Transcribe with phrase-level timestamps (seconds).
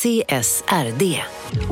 [0.00, 1.20] CSRD.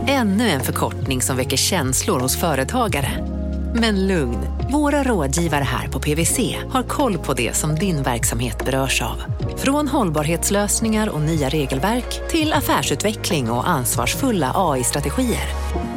[0.07, 3.27] Ännu en förkortning som väcker känslor hos företagare.
[3.75, 4.39] Men lugn,
[4.73, 9.17] våra rådgivare här på PWC har koll på det som din verksamhet berörs av.
[9.57, 15.49] Från hållbarhetslösningar och nya regelverk till affärsutveckling och ansvarsfulla AI-strategier.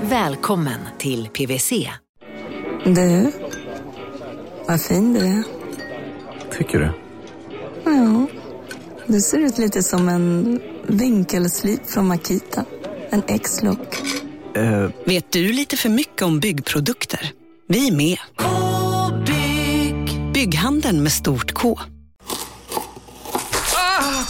[0.02, 1.90] Välkommen till PWC.
[2.86, 3.32] Du,
[4.68, 5.44] vad fin du är.
[6.58, 6.92] Tycker du?
[7.84, 8.28] Ja,
[9.06, 12.66] du ser ut lite som en vinkelslip från Makita.
[13.10, 14.02] En X-look.
[14.58, 17.32] Uh, Vet du lite för mycket om byggprodukter?
[17.68, 18.18] Vi är med.
[18.38, 20.34] -bygg.
[20.34, 21.80] Bygghandeln med stort K.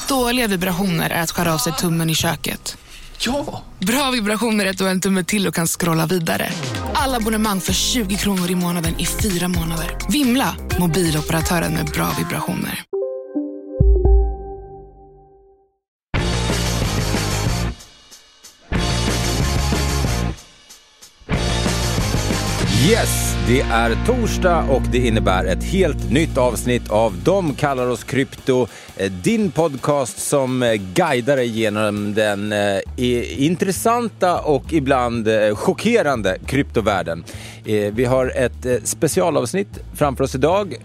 [0.07, 2.77] Dåliga vibrationer är att skära av sig tummen i köket.
[3.20, 3.63] ja!
[3.79, 6.49] Bra vibrationer är att du har en tumme till och kan scrolla vidare.
[6.93, 9.98] Alla abonnemang för 20 kronor i månaden i fyra månader.
[10.09, 10.55] Vimla!
[10.79, 12.84] Mobiloperatören med bra vibrationer.
[22.90, 28.04] Yes, det är torsdag och det innebär ett helt nytt avsnitt av De kallar oss
[28.04, 28.68] krypto.
[28.98, 36.37] Eh, din podcast som eh, guidar dig genom den eh, intressanta och ibland eh, chockerande
[36.46, 37.24] kryptovärlden.
[37.65, 40.76] Eh, Vi har ett eh, specialavsnitt framför oss idag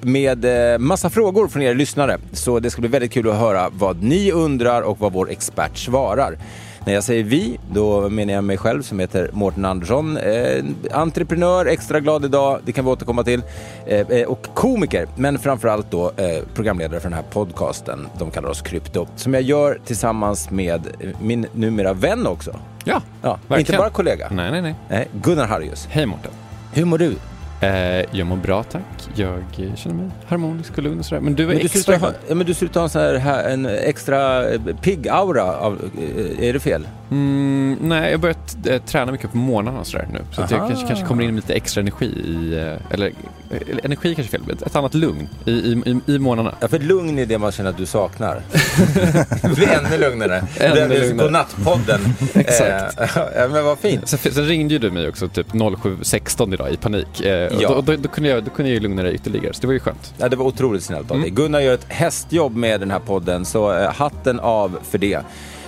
[0.00, 0.46] med
[0.80, 2.18] massa frågor från er lyssnare.
[2.32, 5.78] Så det ska bli väldigt kul att höra vad ni undrar och vad vår expert
[5.78, 6.38] svarar.
[6.86, 10.16] När jag säger vi, då menar jag mig själv som heter Mårten Andersson.
[10.16, 13.42] Eh, entreprenör, extra glad idag, det kan vi återkomma till.
[13.86, 18.08] Eh, eh, och komiker, men framförallt då eh, programledare för den här podcasten.
[18.18, 19.06] De kallar oss Krypto.
[19.16, 20.80] Som jag gör tillsammans med
[21.20, 22.56] min numera vän också.
[22.84, 23.60] Ja, Ja, verkligen.
[23.60, 24.28] inte bara kollega.
[24.30, 24.74] Nej, nej, nej.
[24.88, 25.86] Nej, Gunnar Harrius.
[25.90, 26.32] Hej Mårten.
[26.72, 27.16] Hur mår du?
[27.60, 28.82] Eh, jag mår bra tack.
[29.14, 29.44] Jag
[29.76, 31.22] känner mig harmonisk och lugn och sådär.
[31.22, 33.00] Men du är Men du, ser ut extra ha, men du ser ut att ha
[33.00, 35.56] en, här, en extra eh, pigg aura.
[35.56, 36.88] Av, eh, är det fel?
[37.10, 40.20] Mm, nej, jag har börjat eh, träna mycket på morgnarna och sådär nu.
[40.32, 40.68] Så att jag Aha.
[40.68, 43.06] kanske, kanske kommer in med lite extra energi i, eh, eller
[43.50, 46.54] eh, energi kanske är fel, ett, ett annat lugn i, i, i, i morgnarna.
[46.60, 48.42] Ja, för lugn är det man känner att du saknar.
[49.42, 50.44] det blir ännu lugnare.
[50.60, 51.26] Ännu det är lugnare.
[51.26, 52.00] Godnattpodden.
[52.34, 53.00] Exakt.
[53.00, 54.08] Eh, men vad fint.
[54.08, 57.20] Sen, sen ringde ju du mig också typ 07.16 idag i panik.
[57.20, 57.68] Eh, och Ja.
[57.68, 59.74] då, då, då, kunde jag, då kunde jag ju lugna dig ytterligare, så det var
[59.74, 60.14] ju skönt.
[60.18, 61.28] Ja, det var otroligt snällt av dig.
[61.28, 61.34] Mm.
[61.34, 65.20] Gunnar gör ett hästjobb med den här podden, så eh, hatten av för det.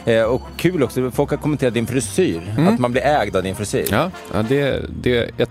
[0.07, 2.55] Eh, och kul också, folk har kommenterat din frisyr.
[2.69, 3.87] Att man blir ägd av din frisyr.
[3.91, 5.51] Ja, ja det, det är ett,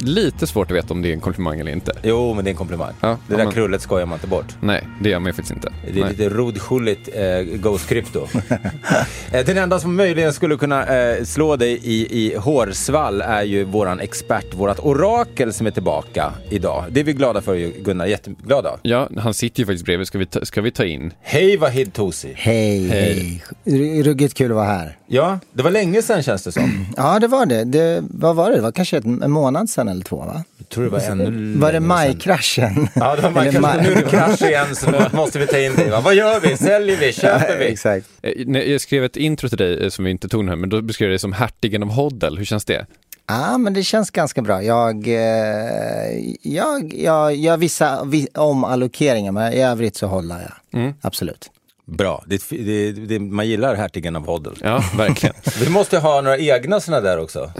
[0.00, 1.92] lite svårt att veta om det är en komplimang eller inte.
[2.02, 2.92] Jo, men det är en komplimang.
[3.00, 4.56] Ja, det där men- krullet skojar man inte bort.
[4.60, 5.72] Nej, det gör man ju faktiskt inte.
[5.92, 6.10] Det är Nej.
[6.12, 8.26] lite rodskjulligt eh, Ghost Crypto.
[9.32, 13.64] eh, den enda som möjligen skulle kunna eh, slå dig i, i hårsvall är ju
[13.64, 16.84] våran expert, vårat orakel som är tillbaka idag.
[16.90, 18.78] Det är vi glada för ju, Gunnar, jätteglada.
[18.82, 20.06] Ja, han sitter ju faktiskt bredvid.
[20.06, 21.12] Ska vi ta, ska vi ta in?
[21.20, 22.32] Hej Vahid Tosi.
[22.36, 23.42] Hej, hej.
[23.64, 24.96] R- Ruggigt kul att vara här.
[25.06, 26.86] Ja, det var länge sedan känns det som.
[26.96, 27.64] Ja, det var det.
[27.64, 28.56] det vad var det?
[28.56, 30.44] Det var kanske en månad sedan eller två, va?
[30.58, 32.88] Jag tror det var ännu Var det majkraschen?
[32.94, 33.82] Ja, det var majkraschen.
[33.82, 35.90] Nu är det krasch igen så nu måste vi ta in dig.
[35.90, 36.00] va?
[36.00, 36.56] Vad gör vi?
[36.56, 37.12] Säljer vi?
[37.20, 37.64] Köper vi?
[37.64, 38.06] Exakt.
[38.22, 40.82] Eh, Jag skrev ett intro till dig eh, som vi inte tog nu, men då
[40.82, 42.38] beskrev jag dig som hertigen av Hoddel.
[42.38, 42.86] Hur känns det?
[43.26, 44.62] Ja, men det känns ganska bra.
[44.62, 50.80] Jag, eh, jag, jag gör vissa vi, omallokeringar, men i övrigt så håller jag.
[50.80, 50.94] Mm.
[51.00, 51.50] Absolut.
[51.90, 52.24] Bra.
[52.26, 54.52] Det, det, det, man gillar hertigen av Hoddle.
[54.62, 55.34] Ja, verkligen.
[55.60, 57.52] Vi måste ha några egna sådana där också.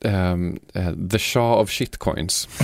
[0.00, 2.48] Ehm, eh, the Shaw of Shitcoins.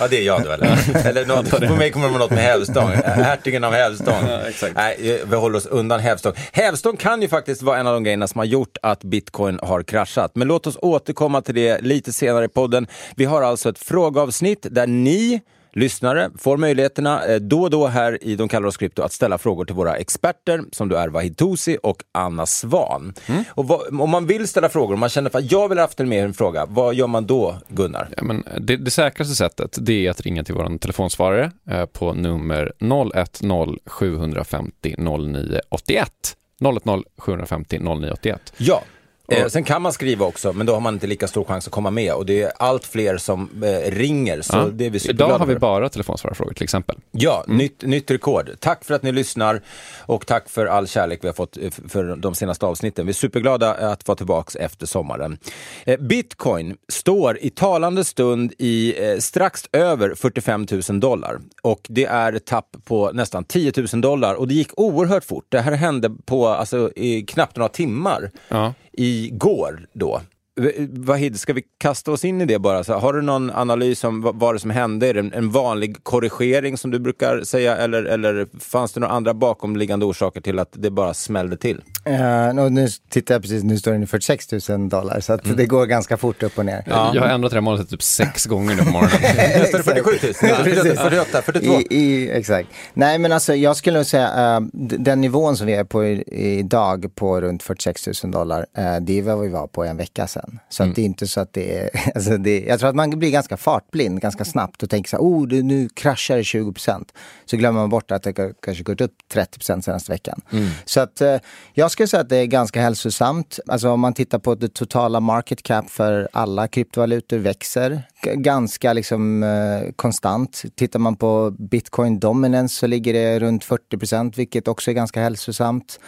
[0.00, 1.06] Ja, det är jag då eller?
[1.06, 2.90] eller något, på mig kommer det vara något med hävstång.
[3.04, 4.28] Hertigen av hävstång.
[4.48, 4.76] exakt.
[4.76, 6.32] Nej, vi håller oss undan hävstång.
[6.52, 9.82] Hävstång kan ju faktiskt vara en av de grejerna som har gjort att bitcoin har
[9.82, 10.30] kraschat.
[10.34, 12.86] Men låt oss återkomma till det lite senare i podden.
[13.16, 15.40] Vi har alltså ett frågeavsnitt där ni
[15.74, 19.38] lyssnare får möjligheterna eh, då och då här i De kallar oss krypto att ställa
[19.38, 23.14] frågor till våra experter som då är Vahid Tosi och Anna Svan.
[23.48, 26.00] Och vad, om man vill ställa frågor, om man känner att jag vill ha haft
[26.00, 28.08] en mer en fråga, vad gör man då Gunnar?
[28.16, 32.12] Ja, men det, det säkraste sättet det är att ringa till vår telefonsvarare eh, på
[32.12, 36.36] nummer 010 750 0981.
[36.60, 38.52] 010 750 0981.
[38.56, 38.82] Ja.
[39.28, 41.72] Eh, sen kan man skriva också, men då har man inte lika stor chans att
[41.72, 42.14] komma med.
[42.14, 44.64] Och det är allt fler som eh, ringer, så Ja.
[44.72, 46.96] det är vi Idag har vi bara telefonsvararfrågor till exempel.
[47.10, 48.50] Ja, nytt, nytt rekord.
[48.60, 49.62] Tack för att ni lyssnar
[50.06, 53.06] och tack för all kärlek vi har fått eh, för de senaste avsnitten.
[53.06, 55.38] Vi är superglada att vara tillbaka efter sommaren.
[55.86, 62.04] Eh, Bitcoin står i talande stund i eh, strax över 45 000 dollar och det
[62.04, 65.46] är ett tapp på nästan 10 000 dollar och det gick oerhört fort.
[65.48, 70.20] Det här hände på alltså, i knappt några timmar Ja igår då.
[70.60, 72.84] V- Vahid, ska vi kasta oss in i det bara?
[72.84, 75.08] Så har du någon analys om vad, vad det som hände?
[75.08, 79.12] Är det en, en vanlig korrigering som du brukar säga eller, eller fanns det några
[79.14, 81.82] andra bakomliggande orsaker till att det bara smällde till?
[82.08, 85.66] Uh, nu tittar jag precis, nu står den i 46 000 dollar så att det
[85.66, 86.82] går ganska fort upp och ner.
[86.86, 89.20] Jag har ändrat det här målet typ sex gånger nu på morgonen.
[89.60, 91.00] Nästan 47 000, Ja, 48, precis.
[91.00, 91.72] 48, 42.
[91.74, 92.68] I, i, exakt.
[92.94, 97.14] Nej men alltså jag skulle nog säga, uh, den nivån som vi är på idag
[97.14, 100.43] på runt 46 000 dollar, uh, det är vad vi var på en vecka sedan.
[100.68, 103.10] Så att det är inte så att det är, alltså det, jag tror att man
[103.10, 107.04] blir ganska fartblind ganska snabbt och tänker så här, oh nu kraschar det 20%
[107.44, 110.40] Så glömmer man bort att det ka- kanske gått upp 30% senaste veckan.
[110.84, 111.36] Så att uh,
[111.72, 113.58] jag skulle säga att det är ganska hälsosamt.
[113.66, 118.02] Alltså om man tittar på det totala market cap för alla kryptovalutor växer
[118.34, 120.62] ganska liksom eh, konstant.
[120.74, 126.00] Tittar man på bitcoin dominance så ligger det runt 40% vilket också är ganska hälsosamt.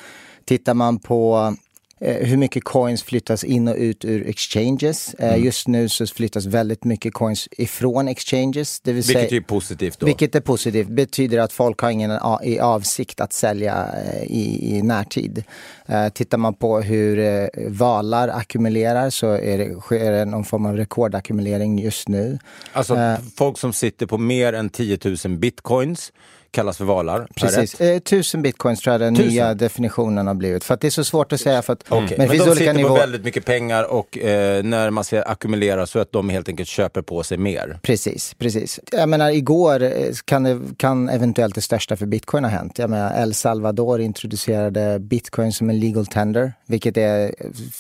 [0.44, 1.65] Tittar man på eh,
[2.00, 5.14] hur mycket coins flyttas in och ut ur exchanges.
[5.14, 8.80] Eh, Just nu så flyttas väldigt mycket coins ifrån exchanges.
[8.80, 10.06] Det vill Vilket säga, är positivt då.
[10.06, 10.88] vilket är positivt.
[10.88, 15.44] Betyder att folk har ingen i avsikt att sälja eh, i, i närtid.
[15.86, 20.66] Eh, Tittar man på hur eh, valar ackumulerar så är det, sker det någon form
[20.66, 22.38] av rekordackumulering just nu.
[22.72, 23.18] Alltså Eh.
[23.36, 26.12] folk som sitter på mer än 10 000 bitcoins
[26.56, 27.28] kallas för valar.
[27.34, 27.80] Precis.
[27.80, 29.30] Eh, tusen bitcoins tror jag den Tusen?
[29.30, 30.64] nya definitionen har blivit.
[30.64, 32.72] För att det är så svårt att säga för att Okej, men Men, de sitter
[32.72, 32.98] på nivåer.
[32.98, 37.02] väldigt mycket pengar och eh, när man säger ackumulera så att de helt enkelt köper
[37.02, 37.78] på sig mer.
[37.82, 38.80] Precis, precis.
[38.92, 39.90] Jag menar igår eh,
[40.24, 42.78] kan, det, kan eventuellt det största för bitcoin ha hänt.
[42.78, 47.34] Jag menar El Salvador introducerade bitcoin som en legal tender, vilket är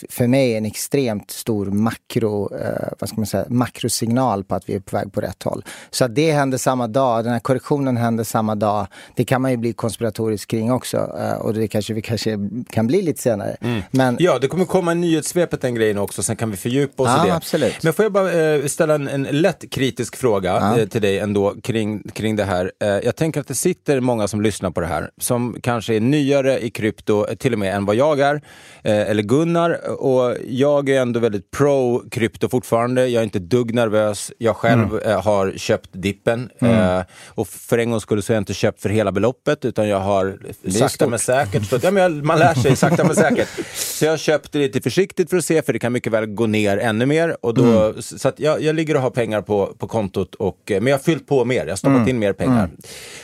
[0.08, 4.74] för mig en extremt stor makro, eh, vad ska man säga, makrosignal på att vi
[4.74, 5.64] är på väg på rätt håll.
[5.90, 8.65] Så att det hände samma dag, den här korrektionen hände samma dag.
[9.14, 12.38] Det kan man ju bli konspiratorisk kring också eh, och det kanske vi kanske
[12.70, 13.56] kan bli lite senare.
[13.90, 17.08] Men Ja, det kommer komma en nyhetssvepet den grejen också, sen kan vi fördjupa oss
[17.16, 17.34] Ja, i det.
[17.34, 17.82] absolut.
[17.82, 21.54] Men får jag bara eh, ställa en, en lätt kritisk fråga eh, till dig ändå
[21.62, 22.72] kring, kring det här.
[22.78, 26.60] Jag tänker att det sitter många som lyssnar på det här, som kanske är nyare
[26.60, 28.40] i krypto, till och med än vad jag är,
[28.82, 30.00] eller Gunnar.
[30.00, 33.06] Och jag är ändå väldigt pro krypto fortfarande.
[33.08, 34.32] Jag är inte dugg nervös.
[34.38, 36.50] Jag själv eh, har köpt dippen.
[36.60, 39.88] Eh, och för en gång skulle så har jag inte köpt för hela beloppet, utan
[39.88, 40.38] jag har
[40.70, 43.48] sakta men säkert stått, ja, men jag, man lär sig sakta men säkert.
[43.74, 46.78] Så jag köpte lite försiktigt för att se, för det kan mycket väl gå ner
[46.78, 47.36] ännu mer.
[47.40, 50.80] Och då, Så att jag, jag ligger och har pengar på, på kontot, och, eh,
[50.80, 52.70] men jag har fyllt på mer, jag har stoppat in mer pengar.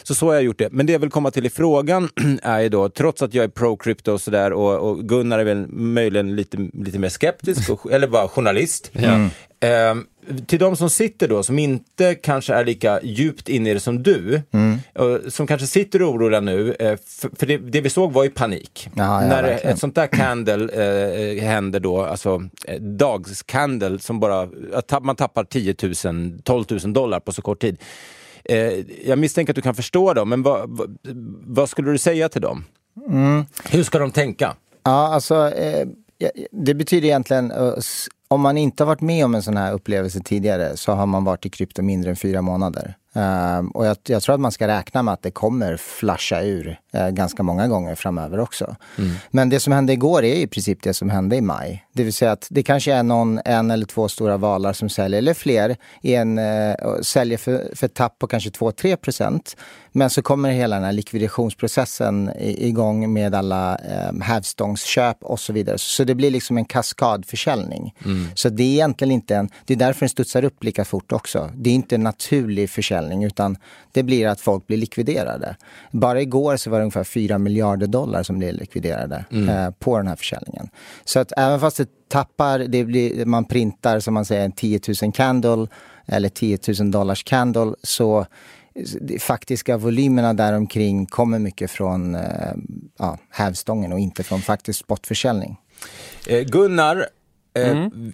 [0.02, 0.68] Så så har jag gjort det.
[0.72, 2.08] Men det jag vill komma till i frågan
[2.42, 5.66] är ju då, trots att jag är pro-crypto och sådär, och, och Gunnar är väl
[5.68, 8.90] möjligen lite, lite mer skeptisk, och, eller bara journalist.
[9.60, 10.04] Ehm,
[10.46, 14.02] till de som sitter då, som inte kanske är lika djupt inne i det som
[14.02, 14.42] du,
[14.94, 16.96] och som kanske sitter oroliga nu, eh,
[17.36, 18.88] för, det, det vi såg var ju panik.
[18.94, 19.74] Ja, ja, När verkligen.
[19.74, 24.48] ett sånt där candle eh, händer då, alltså eh, dagscandle som bara,
[25.00, 25.74] man tappar 10
[26.04, 27.78] 000, 12 000 dollar på så kort tid.
[28.44, 28.72] Eh,
[29.04, 30.98] jag misstänker att du kan förstå dem, men vad, vad,
[31.46, 32.64] vad skulle du säga till dem?
[33.08, 33.44] Mm.
[33.70, 34.56] Hur ska de tänka?
[34.84, 35.86] Ja, alltså eh,
[36.50, 37.74] det betyder egentligen eh,
[38.32, 41.24] om man inte har varit med om en sån här upplevelse tidigare så har man
[41.24, 42.96] varit i krypto mindre än fyra månader.
[43.14, 46.78] Ehm, och jag, jag tror att man ska räkna med att det kommer flasha ur
[46.92, 48.76] eh, ganska många gånger framöver också.
[49.30, 51.84] Men det som hände igår är i princip det som hände i maj.
[51.92, 55.18] Det vill säga att det kanske är någon, en eller två stora valar som säljer,
[55.18, 56.38] eller fler, en,
[56.82, 59.56] och säljer för, för tapp på kanske 2-3 procent.
[59.92, 65.78] Men så kommer hela den här likvidationsprocessen igång med alla eh, hävstångsköp och så vidare.
[65.78, 67.94] Så det blir liksom en kaskadförsäljning.
[68.34, 71.50] Så det är egentligen inte en, det är därför den studsar upp lika fort också.
[71.54, 73.56] Det är inte en naturlig försäljning utan
[73.92, 75.56] det blir att folk blir likviderade.
[75.90, 80.06] Bara igår så var det ungefär 4 miljarder dollar som blev likviderade eh, på den
[80.06, 80.68] här försäljningen.
[81.04, 84.80] Så att även fast det tappar, det blir, man printar som man säger en 10
[85.02, 85.66] 000 candle
[86.06, 88.26] eller 10 000 dollars candle så
[89.00, 92.22] de faktiska volymerna däromkring kommer mycket från eh,
[92.98, 95.56] ja, hävstången och inte från faktisk spotförsäljning.
[96.28, 97.06] Eh, Gunnar,
[97.54, 98.12] eh, v-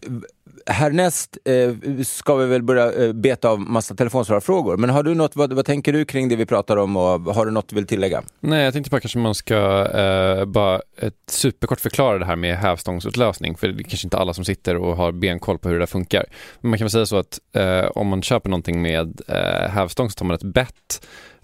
[0.68, 4.76] härnäst eh, ska vi väl börja eh, beta av massa telefonsvararfrågor.
[4.76, 7.46] Men har du något, vad, vad tänker du kring det vi pratar om och har
[7.46, 8.22] du något du vill tillägga?
[8.40, 12.56] Nej, jag tänkte bara kanske man ska eh, bara ett superkort förklara det här med
[12.56, 15.82] hävstångsutlösning, för det är kanske inte alla som sitter och har benkoll på hur det
[15.82, 16.24] där funkar.
[16.60, 20.10] Men man kan väl säga så att eh, om man köper någonting med eh, hävstång
[20.10, 21.00] så tar man ett bett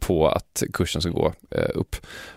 [0.06, 1.96] på att kursen ska gå eh, upp.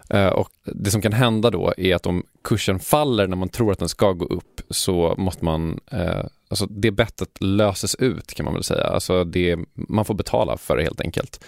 [0.10, 3.72] Eh, och det som kan hända då är att om kursen faller när man tror
[3.72, 8.46] att den ska gå upp så måste man, eh, alltså det bettet löses ut kan
[8.46, 8.84] man väl säga.
[8.84, 11.44] Alltså det, man får betala för det helt enkelt.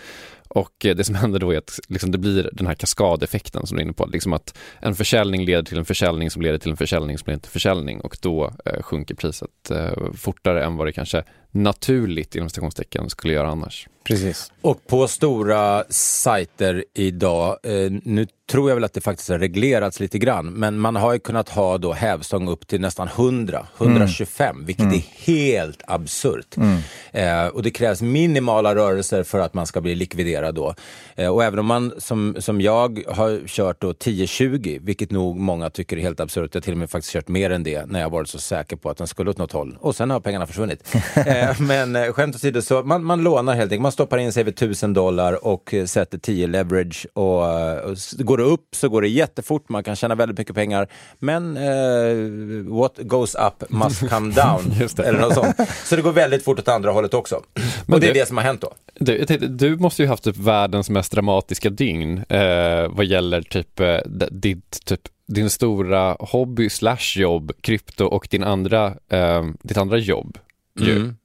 [0.49, 3.77] Och eh, det som händer då är att liksom, det blir den här kaskadeffekten som
[3.77, 4.05] du är inne på.
[4.05, 7.41] Liksom att en försäljning leder till en försäljning som leder till en försäljning som leder
[7.41, 12.49] till försäljning och då eh, sjunker priset eh, fortare än vad det kanske naturligt inom
[12.49, 13.87] stationstecken skulle göra annars.
[14.03, 14.51] Precis.
[14.61, 19.99] Och på stora sajter idag, eh, nu tror jag väl att det faktiskt har reglerats
[19.99, 24.55] lite grann, men man har ju kunnat ha då hävstång upp till nästan 100, 125,
[24.55, 24.65] mm.
[24.65, 24.95] vilket mm.
[24.95, 26.57] är helt absurt.
[26.57, 26.77] Mm.
[27.11, 30.75] Eh, och det krävs minimala rörelser för att man ska bli likviderad då.
[31.15, 35.69] Eh, och även om man som, som jag har kört då 10-20, vilket nog många
[35.69, 37.99] tycker är helt absurt, jag har till och med faktiskt kört mer än det när
[37.99, 39.77] jag varit så säker på att den skulle åt något håll.
[39.79, 40.95] Och sen har pengarna försvunnit.
[41.39, 44.43] Eh, men eh, skämt åsido, så man, man lånar helt enkelt, man stoppar in sig
[44.43, 47.43] vid 1000 dollar och eh, sätter 10 leverage och,
[47.83, 50.87] och går det upp så går det jättefort, man kan tjäna väldigt mycket pengar.
[51.19, 54.73] Men eh, what goes up must come down.
[55.05, 55.55] eller något sånt.
[55.83, 57.43] Så det går väldigt fort åt andra hållet också.
[57.85, 58.73] Men och det är det som har hänt då.
[58.99, 63.79] Du, tänkte, du måste ju haft typ världens mest dramatiska dygn eh, vad gäller typ
[63.79, 63.97] eh,
[64.31, 70.37] ditt typ din stora hobby slash jobb, krypto och din andra, eh, ditt andra jobb.
[70.79, 71.15] Mm.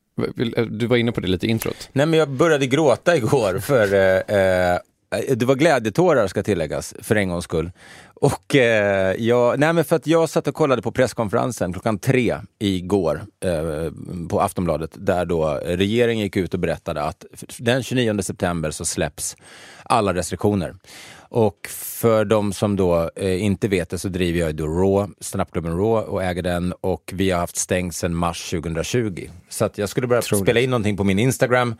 [0.57, 1.89] Eh, du var inne på det lite i introt.
[1.93, 4.79] Nej men jag började gråta igår för eh, eh,
[5.37, 7.71] det var glädjetårar ska tilläggas, för en gångs skull.
[8.15, 12.37] Och eh, jag, nej men för att jag satt och kollade på presskonferensen klockan tre
[12.59, 13.93] igår eh,
[14.29, 17.25] på Aftonbladet där då regeringen gick ut och berättade att
[17.59, 19.37] den 29 september så släpps
[19.83, 20.75] alla restriktioner.
[21.35, 25.73] Och för de som då eh, inte vet det så driver jag då Raw, standupklubben
[25.79, 26.73] Raw och äger den.
[26.81, 29.29] Och vi har haft stängt sedan mars 2020.
[29.49, 31.75] Så att jag skulle börja spela in någonting på min Instagram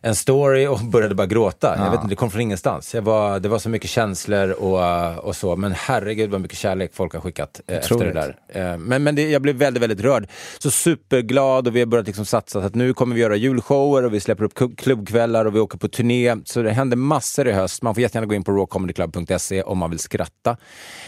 [0.00, 1.74] en story och började bara gråta.
[1.76, 1.84] Ja.
[1.84, 2.94] Jag vet inte, det kom från ingenstans.
[2.94, 6.90] Jag var, det var så mycket känslor och, och så, men herregud vad mycket kärlek
[6.94, 8.36] folk har skickat eh, efter det där.
[8.48, 10.28] Eh, men men det, jag blev väldigt, väldigt rörd.
[10.58, 12.60] Så superglad och vi har börjat liksom satsa.
[12.60, 15.78] Så att nu kommer vi göra julshower och vi släpper upp klubbkvällar och vi åker
[15.78, 16.36] på turné.
[16.44, 17.82] Så det händer massor i höst.
[17.82, 20.56] Man får jättegärna gå in på rawcomedyclub.se om man vill skratta.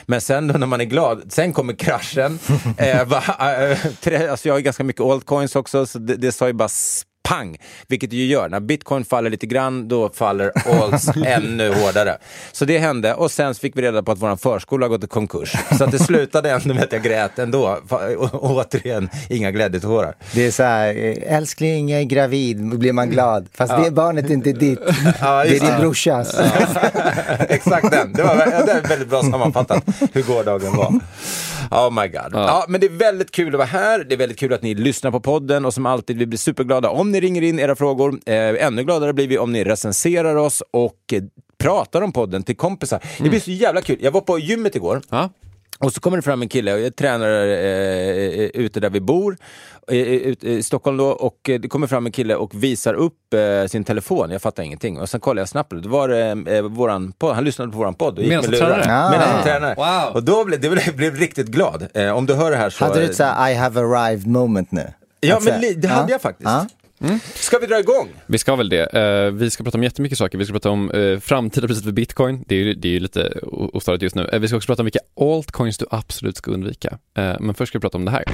[0.06, 2.38] Men sen då när man är glad, sen kommer kraschen.
[2.78, 6.52] eh, va, äh, alltså jag har ganska mycket altcoins också, så det, det sa ju
[6.52, 6.68] bara
[7.28, 7.56] pang!
[7.88, 8.48] Vilket det ju gör.
[8.48, 12.16] När bitcoin faller lite grann, då faller alls ännu hårdare.
[12.52, 15.06] Så det hände och sen fick vi reda på att vår förskola har gått i
[15.06, 15.52] konkurs.
[15.78, 17.78] Så att det slutade ändå med att jag grät ändå.
[18.18, 20.14] Och, återigen, inga glädjetårar.
[20.32, 20.94] Det är så här,
[21.26, 23.48] älskling jag är gravid, blir man glad.
[23.54, 23.84] Fast ja.
[23.84, 24.80] det barnet är inte ditt,
[25.20, 26.36] ja, det är din brorsas.
[26.38, 26.66] Ja.
[27.48, 31.00] Exakt den, det var, det var väldigt bra sammanfattat hur gårdagen var.
[31.70, 32.30] Oh my god.
[32.32, 32.46] Ja.
[32.46, 32.64] ja.
[32.68, 34.04] men det är väldigt kul att vara här.
[34.08, 36.90] Det är väldigt kul att ni lyssnar på podden och som alltid, vi blir superglada
[36.90, 38.20] om ni ringer in era frågor.
[38.26, 41.22] Eh, ännu gladare blir vi om ni recenserar oss och eh,
[41.58, 43.00] pratar om podden till kompisar.
[43.18, 43.98] Det blir så jävla kul.
[44.00, 45.02] Jag var på gymmet igår.
[45.08, 45.30] Ja.
[45.78, 49.00] Och så kommer det fram en kille, och jag tränar eh, eh ute där vi
[49.00, 49.36] bor,
[49.90, 53.84] i, i, Stockholm då, och det kommer fram en kille och visar upp eh, sin
[53.84, 54.30] telefon.
[54.30, 55.00] Jag fattar ingenting.
[55.00, 58.18] Och sen kollar jag snabbt, det var eh, våran podd, han lyssnade på våran podd
[58.18, 58.86] och gick med lurar.
[58.88, 59.10] Ah.
[59.10, 59.74] Med tränare.
[59.74, 60.14] Wow.
[60.14, 61.88] Och då blev, jag blev riktigt glad.
[61.94, 62.84] Eh, om du hör det här så...
[62.84, 64.92] Hade du ett såhär I have arrived moment nu?
[65.20, 66.50] Ja, men det hade jag faktiskt.
[67.00, 67.18] Mm.
[67.34, 68.08] Ska vi dra igång?
[68.26, 68.94] Vi ska väl det.
[68.94, 70.38] Uh, vi ska prata om jättemycket saker.
[70.38, 72.44] Vi ska prata om eh, uh, framtida priset för bitcoin.
[72.46, 74.30] Det är ju, det är ju lite ostadigt just nu.
[74.32, 76.98] Uh, vi ska också prata om vilka altcoins du absolut ska undvika.
[77.14, 78.24] men först ska vi prata om det här.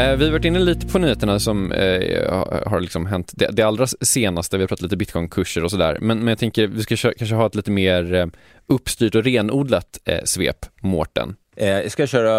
[0.00, 2.32] Vi har varit inne lite på nyheterna som eh,
[2.66, 4.56] har liksom hänt det, det, allra senaste.
[4.56, 5.98] Vi har pratat lite bitcoinkurser och sådär.
[6.00, 8.26] Men, men jag tänker vi ska kanske ha ett lite mer eh,
[8.66, 11.36] uppstyrt och renodlat eh, svep, Mårten.
[11.56, 12.30] Eh, ska jag köra,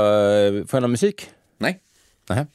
[0.51, 1.25] får jag någon musik?
[1.58, 1.80] Nej.
[2.30, 2.46] Nähä.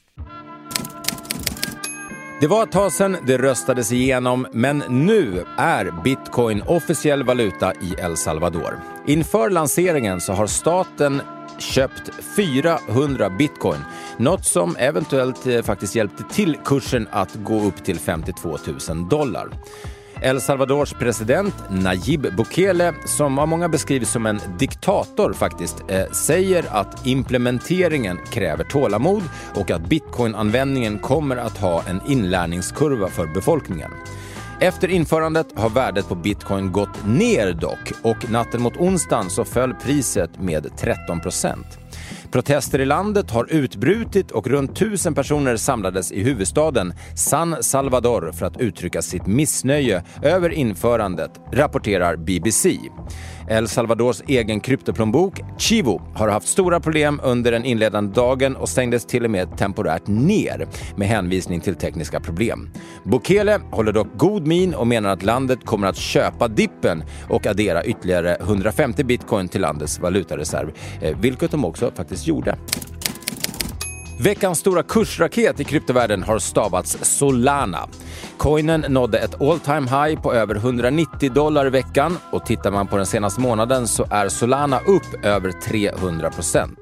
[2.41, 8.01] Det var ett tag sedan det röstades igenom, men nu är bitcoin officiell valuta i
[8.01, 8.79] El Salvador.
[9.07, 11.21] Inför lanseringen så har staten
[11.59, 13.79] köpt 400 bitcoin.
[14.17, 18.57] Något som eventuellt eh, faktiskt hjälpte till kursen att gå upp till 52
[18.89, 19.47] 000 dollar.
[20.21, 26.65] El Salvadors president Nayib Bukele, som av många beskrivs som en diktator faktiskt, eh, säger
[26.69, 29.23] att implementeringen kräver tålamod
[29.55, 33.91] och att bitcoinanvändningen kommer att ha en inlärningskurva för befolkningen.
[34.59, 39.73] Efter införandet har värdet på bitcoin gått ner dock och natten mot onsdagen så föll
[39.73, 41.65] priset med 13 procent.
[42.31, 48.45] Protester i landet har utbrutit och runt tusen personer samlades i huvudstaden San Salvador för
[48.45, 52.77] att uttrycka sitt missnöje över införandet, rapporterar BBC.
[53.49, 59.05] El Salvadors egen kryptoplånbok Chivo har haft stora problem under den inledande dagen och stängdes
[59.05, 62.69] till och med temporärt ner med hänvisning till tekniska problem.
[63.03, 67.85] Bukele håller dock god min och menar att landet kommer att köpa dippen och addera
[67.85, 72.57] ytterligare 150 bitcoin till landets valutareserv, eh, vilket de också faktiskt gjorde.
[74.19, 77.87] Veckans stora kursraket i kryptovärlden har stavats Solana.
[78.37, 82.87] Coinen nådde ett all time high på över 190 dollar i veckan och tittar man
[82.87, 86.79] på den senaste månaden så är Solana upp över 300 procent.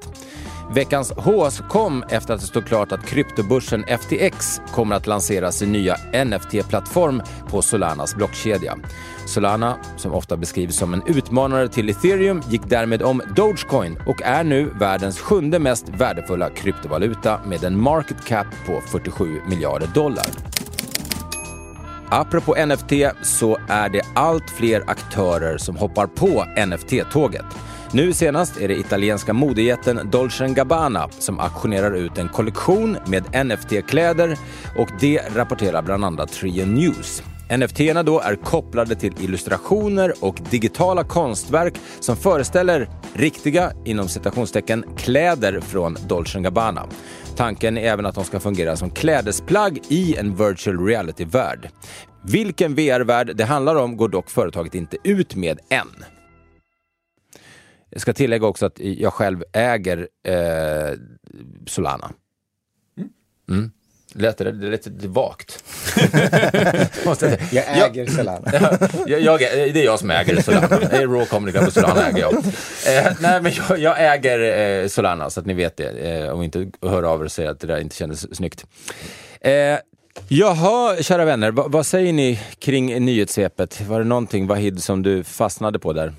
[0.70, 5.72] Veckans hås kom efter att det stod klart att kryptobörsen FTX kommer att lansera sin
[5.72, 8.76] nya NFT-plattform på Solanas blockkedja.
[9.26, 14.44] Solana, som ofta beskrivs som en utmanare till ethereum, gick därmed om Dogecoin och är
[14.44, 20.26] nu världens sjunde mest värdefulla kryptovaluta med en market cap på 47 miljarder dollar.
[22.08, 22.92] Apropå NFT
[23.22, 27.46] så är det allt fler aktörer som hoppar på NFT-tåget.
[27.92, 34.38] Nu senast är det italienska modejätten Dolce Gabbana som auktionerar ut en kollektion med NFT-kläder
[34.76, 37.22] och det rapporterar bland annat Trio News.
[37.50, 45.60] nft då är kopplade till illustrationer och digitala konstverk som föreställer riktiga, inom citationstecken, kläder
[45.60, 46.86] från Dolce Gabbana.
[47.36, 51.70] Tanken är även att de ska fungera som klädesplagg i en virtual reality-värld.
[52.24, 56.15] Vilken VR-värld det handlar om går dock företaget inte ut med än.
[57.96, 60.98] Jag ska tillägga också att jag själv äger eh,
[61.66, 62.12] Solana.
[63.50, 63.70] Mm.
[64.12, 65.64] Lät det, det lät lite vagt.
[67.50, 68.52] jag äger Solana.
[69.06, 70.68] jag, jag, det är jag som äger Solana.
[70.68, 72.34] Det är Raw och Solana äger jag.
[72.34, 75.88] Eh, nej, men jag, jag äger eh, Solana så att ni vet det.
[75.88, 78.66] Eh, och inte hör av er och säger att det där inte kändes snyggt.
[79.40, 79.78] Eh,
[80.28, 83.80] Jaha, kära vänner, vad, vad säger ni kring nyhetssvepet?
[83.80, 86.12] Var det någonting, Vahid, som du fastnade på där?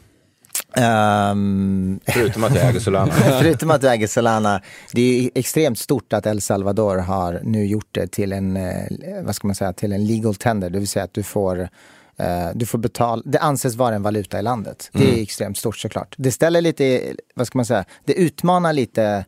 [0.76, 3.12] Um, förutom att jag äger Solana.
[3.40, 4.62] förutom att du äger Solana.
[4.94, 9.36] Det är extremt stort att El Salvador har nu gjort det till en, eh, vad
[9.36, 10.70] ska man säga, till en legal tender.
[10.70, 14.40] Det vill säga att du får uh, du får betala, det anses vara en valuta
[14.40, 14.90] i landet.
[14.94, 15.22] Det är mm.
[15.22, 16.16] extremt stort såklart.
[16.18, 19.26] Det ställer lite, vad ska man säga, det utmanar lite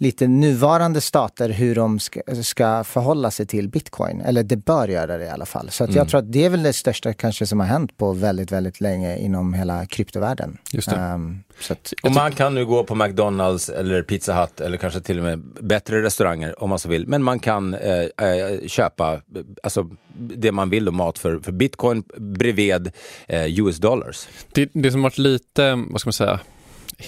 [0.00, 4.20] lite nuvarande stater hur de ska, ska förhålla sig till bitcoin.
[4.20, 5.70] Eller det bör göra det i alla fall.
[5.70, 5.98] Så att mm.
[5.98, 8.80] jag tror att det är väl det största kanske som har hänt på väldigt, väldigt
[8.80, 10.58] länge inom hela kryptovärlden.
[10.72, 10.96] Just det.
[10.96, 15.00] Um, så att, och man kan nu gå på McDonalds eller Pizza Hut eller kanske
[15.00, 17.06] till och med bättre restauranger om man så vill.
[17.06, 19.20] Men man kan eh, eh, köpa
[19.62, 22.90] alltså, det man vill och mat för, för bitcoin bredvid
[23.26, 24.28] eh, US dollars.
[24.52, 26.40] Det, det som varit lite, vad ska man säga,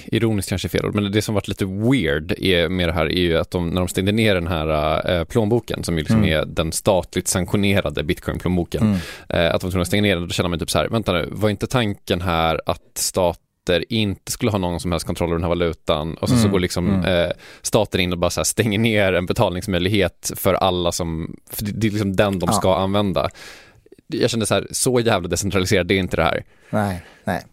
[0.07, 3.21] ironiskt kanske fel ord, men det som varit lite weird är, med det här är
[3.21, 6.33] ju att de, när de stängde ner den här äh, plånboken som ju liksom mm.
[6.33, 8.97] är den statligt sanktionerade bitcoin-plånboken, mm.
[9.29, 10.89] äh, att de var tvungna att stänga ner den, då känner man typ så här,
[10.89, 15.29] vänta nu, var inte tanken här att stater inte skulle ha någon som helst kontroll
[15.29, 16.45] över den här valutan och så, mm.
[16.45, 17.05] så går liksom mm.
[17.05, 21.73] eh, staten in och bara så stänger ner en betalningsmöjlighet för alla som, för det,
[21.73, 22.53] det är liksom den de ja.
[22.53, 23.31] ska använda.
[24.07, 26.45] Jag kände så här, så jävla decentraliserat det är inte det här.
[26.71, 27.45] Nej, nej.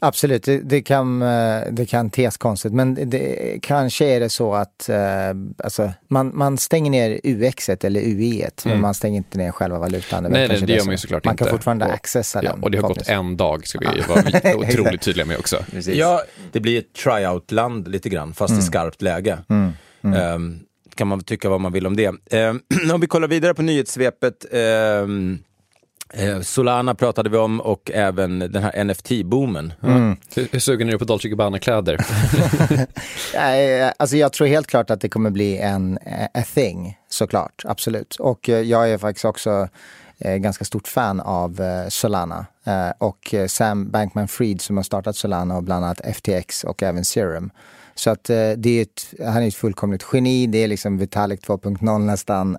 [0.00, 4.54] Absolut, det, det, kan, eh, det kan tes konstigt men det, kanske är det så
[4.54, 4.98] att eh,
[5.64, 8.52] alltså, man, man stänger ner UX eller UI mm.
[8.64, 10.22] men man stänger inte ner själva valutan.
[10.22, 11.44] Det nej, nej, det gör man ju såklart man inte.
[11.44, 12.62] Man kan fortfarande och, accessa ja, den.
[12.62, 15.64] Och det har gått en dag, ska vi vara otroligt tydliga med också.
[15.70, 15.96] Precis.
[15.96, 18.60] Ja, det blir ett tryout-land lite grann, fast mm.
[18.60, 19.38] i skarpt läge.
[19.48, 19.72] Mm.
[20.02, 20.34] Mm.
[20.34, 20.60] Um,
[20.94, 22.08] kan man tycka vad man vill om det.
[22.08, 24.46] Um, om vi kollar vidare på nyhetssvepet.
[24.52, 25.38] Um,
[26.42, 29.72] Solana pratade vi om och även den här NFT-boomen.
[29.82, 30.16] Mm.
[30.34, 32.06] Hur, hur sugen är du på Dolce Gabbana-kläder?
[33.96, 35.98] alltså jag tror helt klart att det kommer bli en
[36.34, 37.62] a thing, såklart.
[37.64, 38.16] Absolut.
[38.16, 39.68] Och eh, jag är faktiskt också
[40.18, 42.46] eh, ganska stort fan av eh, Solana.
[42.64, 47.04] Eh, och eh, Sam Bankman-Fried som har startat Solana och bland annat FTX och även
[47.04, 47.50] Serum.
[47.94, 48.24] Så att
[48.56, 52.56] det är ett, han är ett fullkomligt geni, det är liksom Vitalik 2.0 nästan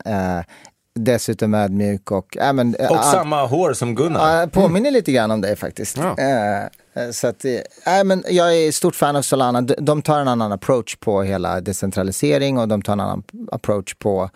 [1.06, 2.38] dessutom ödmjuk och...
[2.38, 4.42] Äh, men, och all, samma hår som Gunnar.
[4.42, 5.98] Äh, påminner lite grann om det faktiskt.
[5.98, 6.18] Ja.
[6.18, 9.62] Äh, så att, äh, men jag är stort fan av Solana.
[9.62, 13.96] De, de tar en annan approach på hela decentralisering och de tar en annan approach
[13.96, 14.30] på,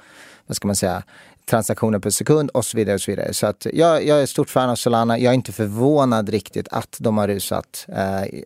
[0.47, 1.03] vad ska man säga,
[1.49, 2.95] transaktioner per sekund och så vidare.
[2.95, 3.33] Och så vidare.
[3.33, 5.19] Så att jag, jag är stort fan av Solana.
[5.19, 7.85] Jag är inte förvånad riktigt att de har rusat.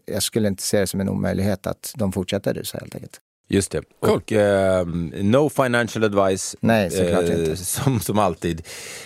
[0.05, 3.21] jag skulle inte se det som en omöjlighet att de fortsätter rusa helt enkelt.
[3.49, 3.81] Just det.
[3.99, 4.15] Cool.
[4.15, 4.85] Och eh,
[5.21, 6.55] no financial advice.
[6.59, 7.57] Nej, såklart eh, inte.
[7.65, 8.61] Som, som alltid.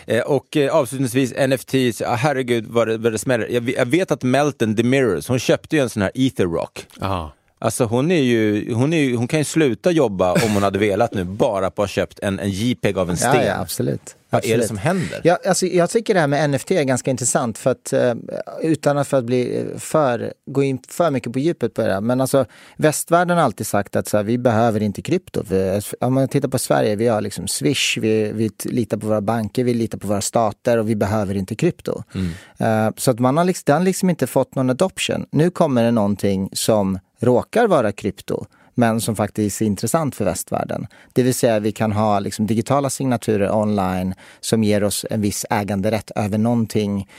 [0.06, 3.47] Eh, och eh, avslutningsvis NFTs, ah, herregud vad det, vad det smäller.
[3.47, 6.88] Jag, jag, vet att Melton The Mirrors, hon köpte ju en sån här Ether Rock.
[7.01, 7.32] Aha.
[7.63, 10.80] Alltså hon, är ju, hon, är ju, hon kan ju sluta jobba om hon hade
[10.80, 13.36] velat nu, bara på att ha köpt en, en JPEG av en sten.
[13.36, 14.15] Ja, ja, absolut.
[14.30, 14.56] Vad absolut.
[14.56, 15.21] är det som händer?
[15.24, 18.13] Ja, alltså, jag tycker det här med NFT är ganska intressant för att uh,
[18.62, 22.02] utan att för att bli för, gå in för mycket på djupet på det.
[22.02, 22.45] Men alltså
[22.78, 25.45] västvärlden har alltid sagt att så här, vi behöver inte krypto.
[25.45, 29.21] För, om man tittar på Sverige, vi har liksom Swish, vi, vi litar på våra
[29.21, 32.04] banker, vi litar på våra stater och vi behöver inte krypto.
[32.15, 32.88] Mm.
[32.88, 35.26] Uh, så att man har liksom, den har liksom inte fått någon adoption.
[35.32, 40.88] Nu kommer det någonting som råkar vara krypto men som faktiskt är intressant för västvärlden.
[41.14, 45.46] Det vill säga vi kan ha liksom digitala signaturer online som ger oss en viss
[45.50, 47.10] äganderätt över någonting.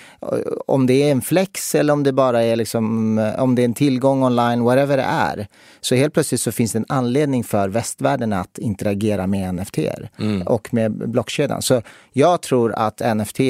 [0.67, 3.75] Om det är en flex eller om det bara är liksom, om det är en
[3.75, 5.47] tillgång online, whatever det är.
[5.81, 9.79] Så helt plötsligt så finns det en anledning för västvärlden att interagera med NFT
[10.19, 10.43] mm.
[10.43, 11.63] och med blockkedjan.
[11.63, 13.41] Så jag tror att NFT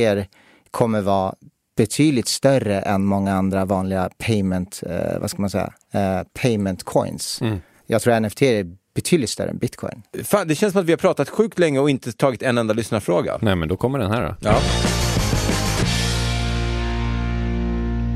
[0.71, 1.35] kommer vara
[1.77, 7.41] betydligt större än många andra vanliga payment, eh, vad ska man säga, eh, payment coins.
[7.43, 7.59] Mm.
[7.87, 10.03] Jag tror NFT är betydligt större än bitcoin.
[10.25, 12.75] Fan, det känns som att vi har pratat sjukt länge och inte tagit en enda
[12.75, 13.39] lyssnarfråga.
[13.41, 14.35] Nej, men då kommer den här då.
[14.41, 14.57] Ja.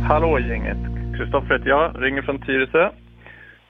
[0.08, 0.78] Hallå gänget!
[1.16, 2.90] Kristoffer heter jag, ringer från Tyresö.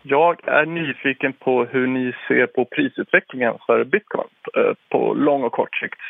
[0.03, 5.53] Jag är nyfiken på hur ni ser på prisutvecklingen för bitcoin eh, på lång och
[5.53, 6.01] kort sikt.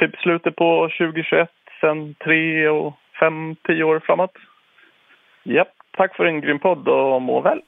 [0.00, 1.48] Typ slutet på 2021,
[1.80, 4.30] sen tre och fem, tio år framåt.
[5.44, 7.60] Japp, tack för en grym podd och må väl!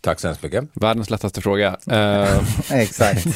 [0.00, 0.64] Tack så hemskt mycket.
[0.74, 1.68] Världens lättaste fråga.
[1.68, 2.72] Uh...
[2.82, 3.26] Exakt.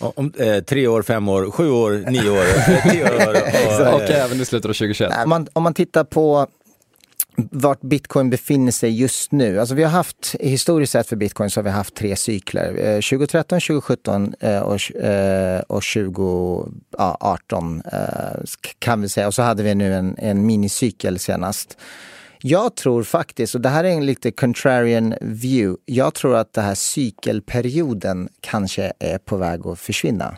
[0.00, 2.44] Om, eh, tre år, fem år, sju år, nio år,
[2.90, 3.34] tio år.
[3.94, 5.12] Och, och även i slutet av 2021.
[5.24, 6.46] Om man, om man tittar på
[7.36, 9.60] vart bitcoin befinner sig just nu.
[9.60, 12.68] Alltså vi har haft, historiskt sett för bitcoin så har vi haft tre cykler.
[12.68, 17.82] Eh, 2013, 2017 eh, och, eh, och 2018
[18.78, 19.26] kan vi säga.
[19.26, 21.78] Och så hade vi nu en, en minicykel senast.
[22.46, 26.64] Jag tror faktiskt, och det här är en lite contrarian view, jag tror att den
[26.64, 30.36] här cykelperioden kanske är på väg att försvinna.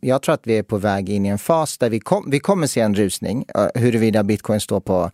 [0.00, 2.40] Jag tror att vi är på väg in i en fas där vi, kom, vi
[2.40, 3.44] kommer se en rusning,
[3.74, 5.10] huruvida bitcoin står på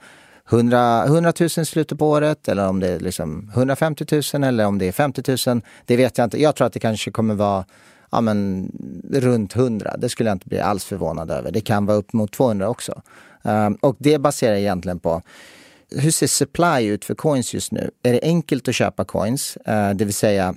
[0.50, 4.66] 100, 100 000 i slutet på året eller om det är liksom 150 000 eller
[4.66, 5.60] om det är 50 000.
[5.84, 6.42] Det vet jag inte.
[6.42, 7.64] Jag tror att det kanske kommer vara
[8.10, 8.70] ja, men,
[9.12, 9.96] runt 100.
[9.98, 11.52] Det skulle jag inte bli alls förvånad över.
[11.52, 13.02] Det kan vara upp mot 200 också.
[13.42, 15.22] Um, och det baserar jag egentligen på
[15.90, 17.90] hur ser supply ut för coins just nu?
[18.02, 19.58] Är det enkelt att köpa coins?
[19.68, 20.54] Uh, det vill säga,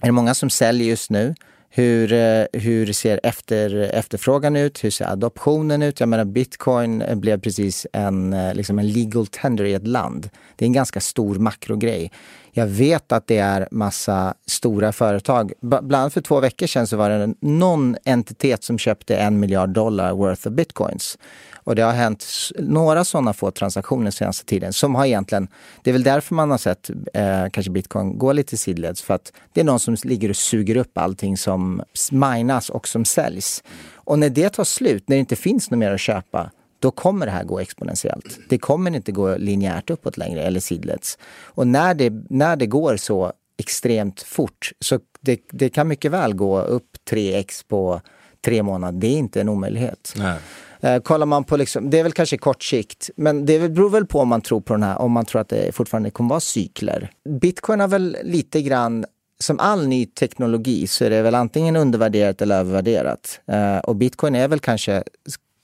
[0.00, 1.34] är det många som säljer just nu?
[1.72, 4.84] Hur, eh, hur ser efter, efterfrågan ut?
[4.84, 6.00] Hur ser adoptionen ut?
[6.00, 10.28] Jag menar bitcoin eh, blev precis en, eh, liksom en legal tender i ett land.
[10.56, 12.12] Det är en ganska stor makrogrej.
[12.52, 15.52] Jag vet att det är massa stora företag.
[15.60, 19.70] Bland annat för två veckor sedan så var det någon entitet som köpte en miljard
[19.70, 21.18] dollar worth of bitcoins.
[21.64, 22.26] Och det har hänt
[22.58, 25.48] några sådana få transaktioner senaste tiden som har egentligen,
[25.82, 29.32] det är väl därför man har sett eh, kanske bitcoin gå lite sidleds för att
[29.52, 33.62] det är någon som ligger och suger upp allting som minas och som säljs.
[33.94, 37.26] Och när det tar slut, när det inte finns något mer att köpa, då kommer
[37.26, 38.38] det här gå exponentiellt.
[38.48, 41.18] Det kommer inte gå linjärt uppåt längre eller sidleds.
[41.44, 46.34] Och när det, när det går så extremt fort så det, det kan mycket väl
[46.34, 48.00] gå upp 3x på
[48.44, 49.00] tre månader.
[49.00, 50.14] Det är inte en omöjlighet.
[50.16, 50.38] Nej.
[50.80, 54.06] Eh, kollar man på, liksom, det är väl kanske kort sikt, men det beror väl
[54.06, 56.40] på om man tror på den här, om man tror att det fortfarande kommer vara
[56.40, 57.10] cykler.
[57.40, 59.04] Bitcoin har väl lite grann
[59.38, 63.40] som all ny teknologi så är det väl antingen undervärderat eller övervärderat.
[63.46, 65.02] Eh, och bitcoin är väl kanske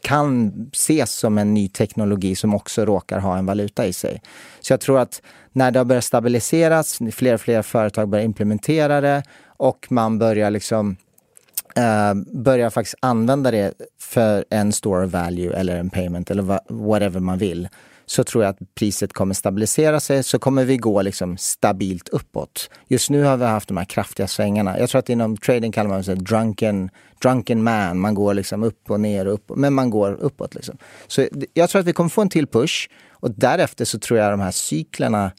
[0.02, 4.22] kan ses som en ny teknologi som också råkar ha en valuta i sig.
[4.60, 9.00] Så jag tror att när det har börjat stabiliseras, fler och fler företag börjar implementera
[9.00, 10.96] det och man börjar liksom
[11.78, 17.38] uh, börjar faktiskt använda det för en store value eller en payment eller whatever man
[17.38, 17.68] vill
[18.06, 22.70] så tror jag att priset kommer stabilisera sig, så kommer vi gå liksom stabilt uppåt.
[22.88, 24.78] Just nu har vi haft de här kraftiga svängarna.
[24.78, 26.90] Jag tror att inom trading kallar man det drunken,
[27.22, 27.98] drunken man.
[27.98, 30.54] Man går liksom upp och ner och upp, men man går uppåt.
[30.54, 30.78] Liksom.
[31.06, 34.26] Så jag tror att vi kommer få en till push och därefter så tror jag
[34.26, 35.32] att de här cyklerna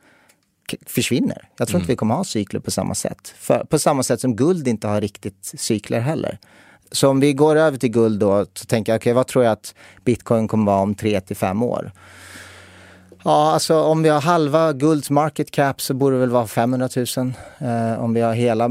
[0.85, 1.49] försvinner.
[1.57, 1.81] Jag tror mm.
[1.81, 3.33] inte vi kommer ha cykler på samma sätt.
[3.37, 6.39] För, på samma sätt som guld inte har riktigt cykler heller.
[6.91, 9.43] Så om vi går över till guld då, så tänker jag, okej okay, vad tror
[9.43, 11.91] jag att bitcoin kommer vara om tre till fem år?
[13.29, 16.87] Ja, alltså om vi har halva Gulds market cap så borde det väl vara 500
[16.95, 17.05] 000.
[17.67, 18.65] Eh, om vi har hela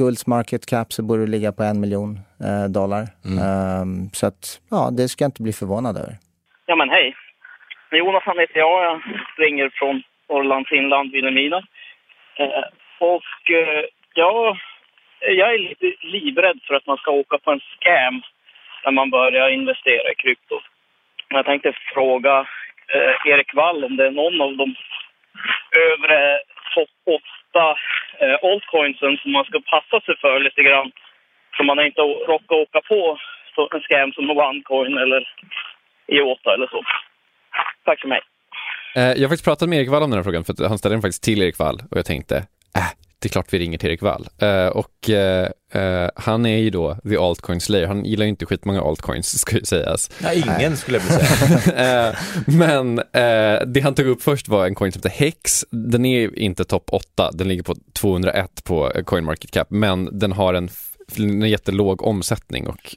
[0.00, 2.10] Gulds market cap så borde det ligga på en miljon
[2.46, 3.04] eh, dollar.
[3.28, 3.38] Mm.
[3.46, 3.84] Eh,
[4.18, 4.42] så att,
[4.74, 6.14] ja, det ska jag inte bli förvånad över.
[6.68, 7.06] Ja, men hej.
[8.00, 8.76] Jonathan heter jag.
[8.88, 8.96] Jag
[9.44, 11.60] ringer från Norrlands inland, Vilhelmina.
[12.40, 12.64] Eh,
[13.12, 13.82] och eh,
[14.22, 14.56] ja,
[15.40, 18.16] jag är lite livrädd för att man ska åka på en scam
[18.84, 20.56] när man börjar investera i krypto.
[21.28, 22.46] Jag tänkte fråga
[22.94, 24.74] eh, Erik Wall om det är någon av de
[25.90, 26.38] övre
[26.74, 27.02] topp
[27.52, 27.68] heta
[28.22, 30.90] eh, altcoinsen som man ska passa sig för lite grann.
[31.56, 33.18] Så man inte råkar åka på
[33.54, 35.28] så en scam som OneCoin eller
[36.06, 36.82] IOTA eller så.
[37.84, 38.20] Tack för mig.
[38.96, 40.96] Eh, jag har faktiskt pratat med Erik Wall om den här frågan, för han ställde
[40.96, 42.36] den faktiskt till Erik Wall och jag tänkte,
[42.80, 42.90] äh,
[43.22, 44.28] det är klart vi ringer till Erik Wall.
[44.38, 47.86] Eh, och eh, han är ju då the altcoin slayer.
[47.86, 50.10] Han gillar ju inte skitmånga altcoins, ska ju sägas.
[50.22, 52.16] Ja, ingen skulle jag vilja säga.
[52.46, 52.96] Men
[53.72, 55.64] det han tog upp först var en coin som heter Hex.
[55.70, 60.68] Den är inte topp 8, den ligger på 201 på CoinMarketCap, men den har en,
[61.16, 62.96] en jättelåg omsättning och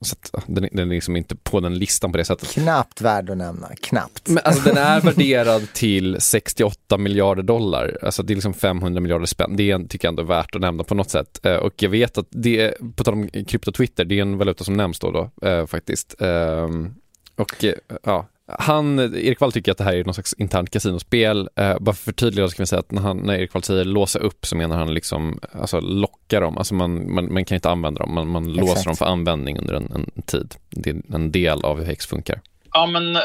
[0.00, 2.48] så att, den, den, är liksom inte på den listan på det sättet.
[2.48, 4.28] Knappt värd att nämna, knappt.
[4.28, 9.26] Men alltså den är värderad till 68 miljarder dollar, alltså det är liksom 500 miljarder
[9.26, 9.56] spänn.
[9.56, 11.46] Det är, tycker jag ändå är värt att nämna på något sätt.
[11.46, 14.74] Eh, och jag vet att det, på tal om krypto-Twitter, det är en valuta som
[14.74, 16.20] nämns då, då eh, faktiskt.
[16.20, 16.94] Ehm,
[17.36, 17.64] och
[18.02, 21.48] ja, han, Erik Wall tycker att det här är någon slags internt kasinospel.
[21.56, 23.84] Eh, bara för förtydliga så kan vi säga att när, han, när Erik Wall säger
[23.84, 26.58] låsa upp så menar han liksom alltså locka dem.
[26.58, 29.74] Alltså man, man, man kan inte använda dem, man, man låser dem för användning under
[29.74, 30.54] en, en, tid.
[30.70, 32.40] Det är en del av hur Hex funkar.
[32.72, 33.18] Ja, men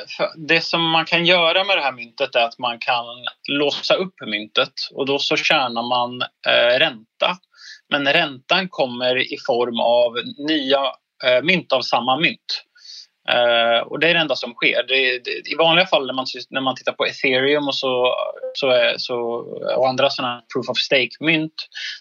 [0.47, 3.05] det som man kan göra med det här myntet är att man kan
[3.49, 7.37] låsa upp myntet och då så tjänar man eh, ränta.
[7.89, 10.15] Men räntan kommer i form av
[10.47, 10.79] nya
[11.25, 12.63] eh, mynt av samma mynt.
[13.35, 14.83] Uh, och det är det enda som sker.
[14.87, 18.15] Det, det, I vanliga fall när man, när man tittar på ethereum och, så,
[18.53, 19.17] så, är, så,
[19.77, 21.53] och andra sådana proof of stake-mynt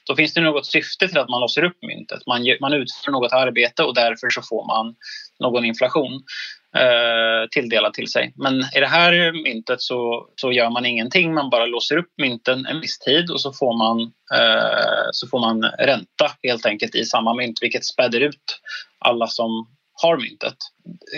[0.07, 2.27] då finns det något syfte till att man låser upp myntet.
[2.27, 4.95] Man, man utför något arbete och därför så får man
[5.41, 6.12] någon inflation
[6.77, 8.33] uh, tilldelad till sig.
[8.37, 11.35] Men i det här myntet så, så gör man ingenting.
[11.35, 14.01] Man bara låser upp mynten en viss tid och så får man,
[14.41, 18.61] uh, så får man ränta helt enkelt i samma mynt vilket späder ut
[18.99, 20.57] alla som har myntet.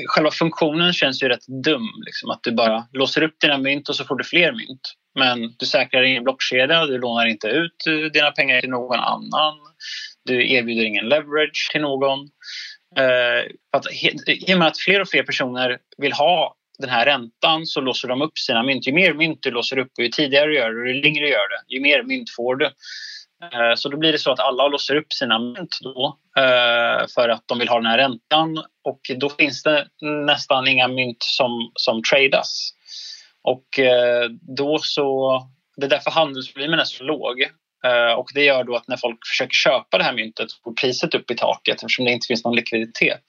[0.07, 3.97] Själva funktionen känns ju rätt dum, liksom, att du bara låser upp dina mynt och
[3.97, 4.81] så får du fler mynt.
[5.19, 9.55] Men du säkrar ingen blockkedja, du lånar inte ut eh, dina pengar till någon annan.
[10.25, 12.19] Du erbjuder ingen leverage till någon.
[12.97, 13.87] Eh, att,
[14.27, 18.09] I och med att fler och fler personer vill ha den här räntan så låser
[18.09, 18.87] de upp sina mynt.
[18.87, 21.21] Ju mer mynt du låser upp och ju tidigare du gör det och ju längre
[21.25, 22.71] du gör det, ju mer mynt får du.
[23.43, 27.29] Eh, så då blir det så att alla låser upp sina mynt då eh, för
[27.29, 31.71] att de vill ha den här räntan och då finns det nästan inga mynt som,
[31.75, 32.71] som tradas.
[33.43, 35.41] Och eh, då så,
[35.77, 37.45] det är därför handelsvolymen är så låg.
[38.17, 41.31] Och det gör då att när folk försöker köpa det här myntet går priset upp
[41.31, 43.25] i taket eftersom det inte finns någon likviditet.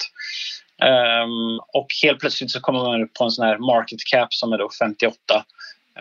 [0.81, 4.53] Ehm, och helt plötsligt så kommer man upp på en sån här market cap som
[4.53, 5.45] är då 58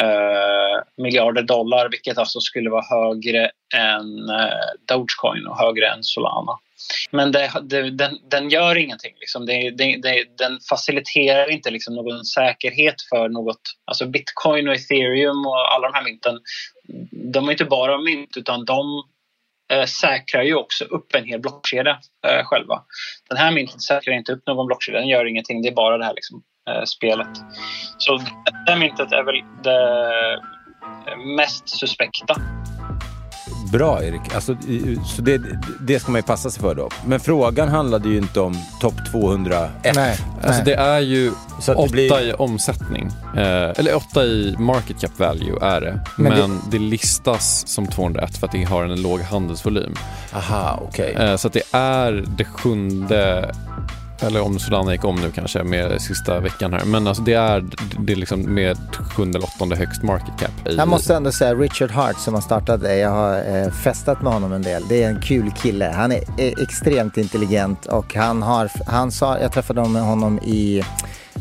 [0.01, 6.59] eh, miljarder dollar vilket alltså skulle vara högre än eh, Dogecoin och högre än Solana.
[7.11, 9.15] Men det, det, den, den, gör ingenting.
[9.21, 9.47] Liksom.
[9.47, 9.71] Det,
[10.39, 13.61] den faciliterar inte liksom någon säkerhet för något.
[13.85, 16.41] Alltså bitcoin och ethereum och alla de här mynten,
[17.33, 19.03] de är inte bara mynt utan de
[19.73, 22.83] eh, säkrar ju också upp en hel blockkedja eh, själva.
[23.29, 25.63] Den här mynten säkrar inte upp någon blockkedja, den gör ingenting.
[25.63, 26.43] Det är bara det här liksom,
[26.87, 27.29] spelet.
[27.99, 28.19] Så
[28.67, 29.81] det myntet är väl det
[31.37, 32.37] mest suspekta.
[33.73, 34.57] Bra Erik, alltså,
[35.17, 35.41] så det,
[35.81, 36.89] det ska man ju passa sig för då.
[37.07, 39.71] Men frågan handlade ju inte om topp 201.
[39.95, 42.29] Nej, alltså det är ju så åtta blir...
[42.29, 43.09] i omsättning.
[43.37, 43.43] Eh,
[43.77, 46.01] eller åtta i market cap value är det.
[46.17, 46.79] Men, Men det...
[46.79, 46.79] det...
[46.79, 49.95] listas som 201 för att det har en låg handelsvolym.
[50.33, 51.13] Aha, okej.
[51.15, 51.29] Okay.
[51.29, 53.51] Eh, så att det är det sjunde
[54.21, 56.85] eller om Solana gick om nu kanske med sista veckan här.
[56.85, 57.65] Men alltså det är,
[57.99, 58.79] det är liksom med
[59.17, 60.51] sjunde eller åttonde högst market cap.
[60.69, 60.77] I...
[60.77, 62.97] Jag måste ändå säga Richard Hart som har startat det.
[62.97, 64.83] Jag har eh, festat med honom en del.
[64.89, 65.93] Det är en kul kille.
[65.97, 70.83] Han är, är extremt intelligent och han har, han sa, jag träffade honom i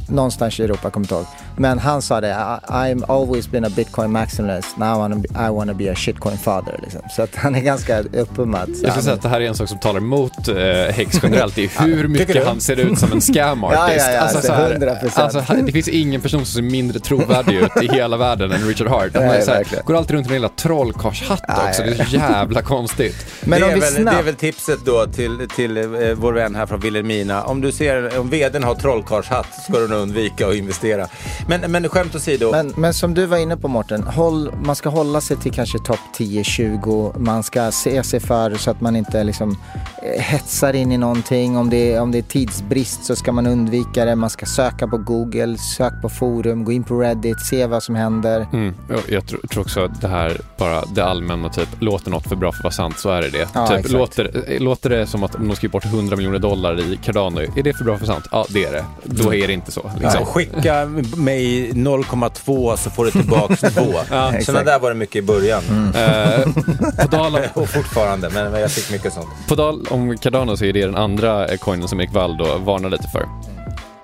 [0.10, 1.26] någonstans i Europa, kommer inte ihåg.
[1.60, 5.50] Men han sa det, I'm always been a bitcoin maximalist, now I wanna be, I
[5.50, 6.80] wanna be a shitcoin father.
[6.84, 7.02] Liksom.
[7.16, 8.70] Så att han är ganska uppummad.
[8.70, 10.56] Jag skulle säga att det här är en sak som talar emot eh,
[10.94, 13.82] Hex generellt, det är hur mycket han ser ut som en scam artist.
[13.88, 17.56] ja, ja, ja, alltså, så här, alltså, det finns ingen person som ser mindre trovärdig
[17.56, 19.12] ut i hela världen än Richard Hart.
[19.14, 22.06] Han är så här, går alltid runt med en lilla trollkarlshatt ja, också, det är
[22.06, 23.26] så jävla konstigt.
[23.42, 25.84] Men det, är väl, det är väl tipset då till, till eh,
[26.16, 27.44] vår vän här från Vilhelmina.
[27.44, 31.08] Om du ser, om vdn har trollkarlshatt ska du nog undvika att investera.
[31.50, 32.52] Men, men skämt åsido.
[32.52, 35.80] Men, men som du var inne på Mårten, håll, man ska hålla sig till kanske
[35.80, 37.20] topp 10-20.
[37.20, 39.58] Man ska se sig för så att man inte liksom
[40.04, 41.58] eh, hetsar in i någonting.
[41.58, 44.16] Om det, om det är tidsbrist så ska man undvika det.
[44.16, 47.96] Man ska söka på Google, sök på forum, gå in på Reddit, se vad som
[47.96, 48.48] händer.
[48.54, 48.74] Mm,
[49.10, 52.52] jag tror, tror också att det här bara det allmänna typ, låter något för bra
[52.52, 53.48] för att vara sant så är det det.
[53.54, 57.40] Ja, typ, låter, låter det som att de skriver bort 100 miljoner dollar i Cardano,
[57.40, 58.26] är det för bra för sant?
[58.32, 58.86] Ja, det är det.
[59.04, 59.92] Då är det inte så.
[60.00, 60.20] Liksom.
[60.20, 63.94] Ja, skicka med i 0,2 så får du tillbaka 2.
[64.12, 65.64] ja, Sådana där var det mycket i början.
[65.70, 65.88] Mm.
[65.88, 66.54] Uh,
[67.02, 67.42] på tal om...
[67.62, 69.28] och fortfarande, men jag fick mycket sånt.
[69.48, 72.90] På tal om Cardano så är det den andra coinen som Erik Wall då varnar
[72.90, 73.26] lite för.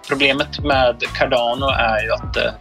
[0.07, 2.51] Problemet med Cardano är ju att eh,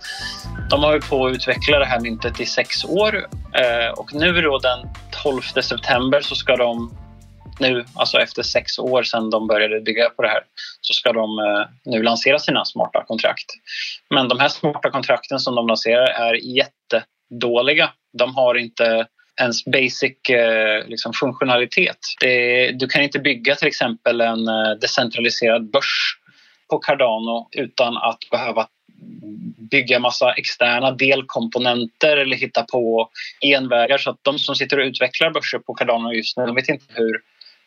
[0.70, 3.16] de har ju på att utveckla det här myntet i sex år
[3.52, 4.88] eh, och nu då den
[5.22, 6.94] 12 september så ska de
[7.60, 10.42] nu, alltså efter sex år sedan de började bygga på det här,
[10.80, 13.46] så ska de eh, nu lansera sina smarta kontrakt.
[14.10, 17.90] Men de här smarta kontrakten som de lanserar är jättedåliga.
[18.18, 19.06] De har inte
[19.40, 21.98] ens basic eh, liksom, funktionalitet.
[22.20, 26.18] Det, du kan inte bygga till exempel en eh, decentraliserad börs
[26.70, 28.68] på Cardano utan att behöva
[29.70, 33.10] bygga massa externa delkomponenter eller hitta på
[33.40, 33.98] envägar.
[33.98, 36.84] Så att de som sitter och utvecklar börser på Cardano just nu, de vet inte
[36.88, 37.20] hur,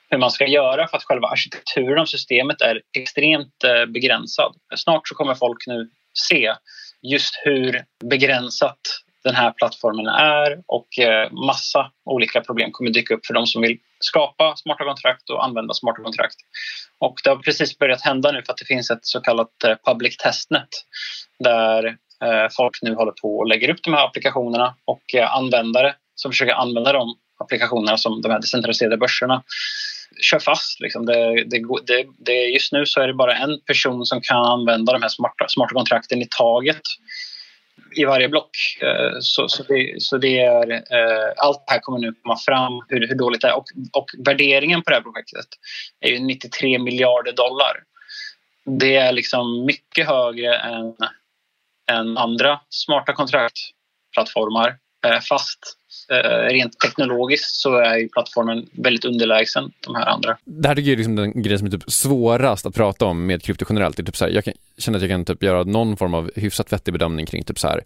[0.09, 4.55] hur man ska göra för att själva arkitekturen av systemet är extremt eh, begränsad.
[4.75, 5.89] Snart så kommer folk nu
[6.29, 6.53] se
[7.01, 8.79] just hur begränsat
[9.23, 13.61] den här plattformen är och eh, massa olika problem kommer dyka upp för de som
[13.61, 16.35] vill skapa smarta kontrakt och använda smarta kontrakt.
[16.99, 19.75] Och det har precis börjat hända nu för att det finns ett så kallat eh,
[19.85, 20.69] public testnet
[21.39, 21.97] där
[22.57, 26.93] folk nu håller på och lägger upp de här applikationerna och användare som försöker använda
[26.93, 29.43] de applikationerna som de här decentraliserade börserna
[30.21, 30.79] kör fast.
[30.79, 31.05] Liksom.
[31.05, 34.93] Det, det, det, det, just nu så är det bara en person som kan använda
[34.93, 36.81] de här smarta, smarta kontrakten i taget
[37.95, 38.49] i varje block.
[38.81, 42.73] Eh, så, så, det, så det är, eh, allt det här kommer nu komma fram,
[42.89, 43.57] hur, hur dåligt det är.
[43.57, 45.47] Och, och värderingen på det här projektet
[45.99, 47.83] är ju 93 miljarder dollar.
[48.65, 50.95] Det är liksom mycket högre än,
[51.91, 54.77] än andra smarta kontraktplattformar.
[55.05, 55.59] Eh, fast
[56.09, 60.37] eh, rent teknologiskt så är ju plattformen väldigt underlägsen de här andra.
[60.45, 63.25] Det här tycker jag är liksom den grejen som är typ svårast att prata om
[63.25, 63.97] med krypto generellt.
[63.97, 66.13] Det är typ så här, jag kan, känner att jag kan typ göra någon form
[66.13, 67.83] av hyfsat vettig bedömning kring typ så här,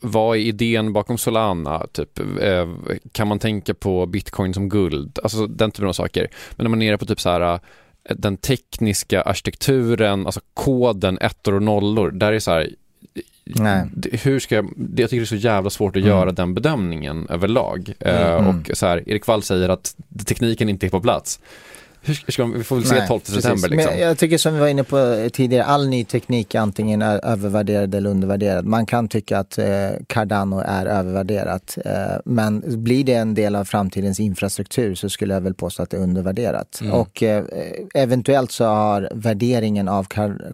[0.00, 1.86] vad är idén bakom Solana?
[1.92, 2.68] Typ, eh,
[3.12, 5.18] kan man tänka på bitcoin som guld?
[5.22, 6.28] Alltså den typen av saker.
[6.56, 7.60] Men när man är nere på typ så här eh,
[8.16, 12.70] den tekniska arkitekturen, alltså koden, ettor och nollor, där är så här,
[13.44, 13.84] Nej.
[14.12, 14.64] Hur ska jag,
[14.96, 16.08] jag tycker det är så jävla svårt att mm.
[16.08, 17.92] göra den bedömningen överlag.
[18.00, 18.46] Eh, mm.
[18.46, 21.40] och så här, Erik Wall säger att tekniken inte är på plats
[22.04, 23.68] hur ska vi får väl se Nej, 12 september.
[23.68, 23.92] Liksom.
[23.92, 27.94] Men jag tycker som vi var inne på tidigare, all ny teknik är antingen övervärderad
[27.94, 28.64] eller undervärderad.
[28.64, 29.66] Man kan tycka att eh,
[30.06, 31.78] Cardano är övervärderat.
[31.84, 31.92] Eh,
[32.24, 35.96] men blir det en del av framtidens infrastruktur så skulle jag väl påstå att det
[35.96, 36.78] är undervärderat.
[36.80, 36.92] Mm.
[36.92, 37.44] Och eh,
[37.94, 40.06] eventuellt så har värderingen av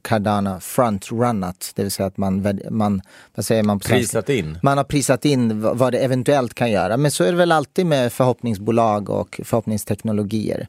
[0.03, 1.73] Cardano front-runnat.
[1.75, 3.03] Det vill säga att man, man
[3.35, 3.81] vad säger man?
[3.81, 4.59] Prisat in.
[4.63, 6.97] Man har prisat in vad det eventuellt kan göra.
[6.97, 10.69] Men så är det väl alltid med förhoppningsbolag och förhoppningsteknologier.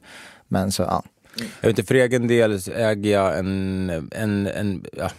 [0.52, 1.02] Men så, ja.
[1.60, 5.10] Jag vet inte, för egen del äger jag en, en, en, ja,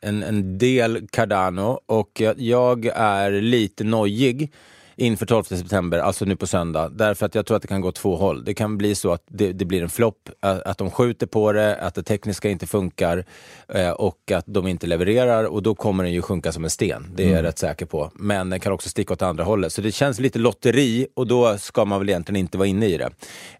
[0.00, 4.52] en, en del Cardano och jag, jag är lite nojig
[4.96, 6.88] inför 12 september, alltså nu på söndag.
[6.88, 8.44] Därför att jag tror att det kan gå två håll.
[8.44, 11.52] Det kan bli så att det, det blir en flopp, att, att de skjuter på
[11.52, 13.24] det, att det tekniska inte funkar
[13.68, 17.12] eh, och att de inte levererar och då kommer den ju sjunka som en sten.
[17.14, 17.36] Det är mm.
[17.36, 18.10] jag rätt säker på.
[18.14, 19.72] Men den kan också sticka åt andra hållet.
[19.72, 22.96] Så det känns lite lotteri och då ska man väl egentligen inte vara inne i
[22.96, 23.10] det.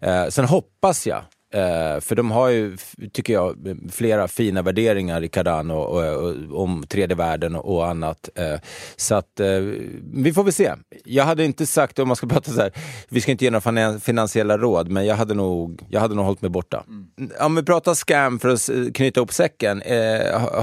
[0.01, 1.21] Eh, sen hoppas jag
[1.55, 2.77] Uh, för de har ju,
[3.13, 7.87] tycker jag, flera fina värderingar i Cardano och, och, och, om tredje världen och, och
[7.87, 8.29] annat.
[8.39, 8.59] Uh,
[8.95, 9.73] så att uh,
[10.13, 10.73] vi får väl se.
[11.05, 12.71] Jag hade inte sagt, om man ska prata så här,
[13.09, 16.41] vi ska inte ge några finansiella råd, men jag hade nog, jag hade nog hållit
[16.41, 16.83] mig borta.
[16.87, 17.31] Mm.
[17.39, 19.81] Om vi pratar scam för att knyta ihop säcken,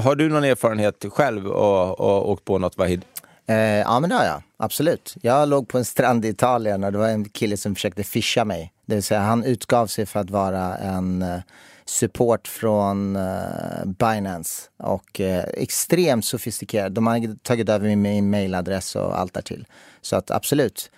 [0.03, 3.05] har du någon erfarenhet själv och, och åkt på något Vahid?
[3.85, 5.15] ja men det har jag, absolut.
[5.21, 8.45] Jag låg på en strand i Italien och det var en kille som försökte fisha
[8.45, 8.71] mig.
[8.85, 11.39] Det vill säga han utgav sig för att vara en eh,
[11.85, 16.91] support från eh, Binance och eh, extremt sofistikerad.
[16.91, 19.67] De har tagit över min mailadress och allt därtill.
[20.01, 20.91] Så att absolut.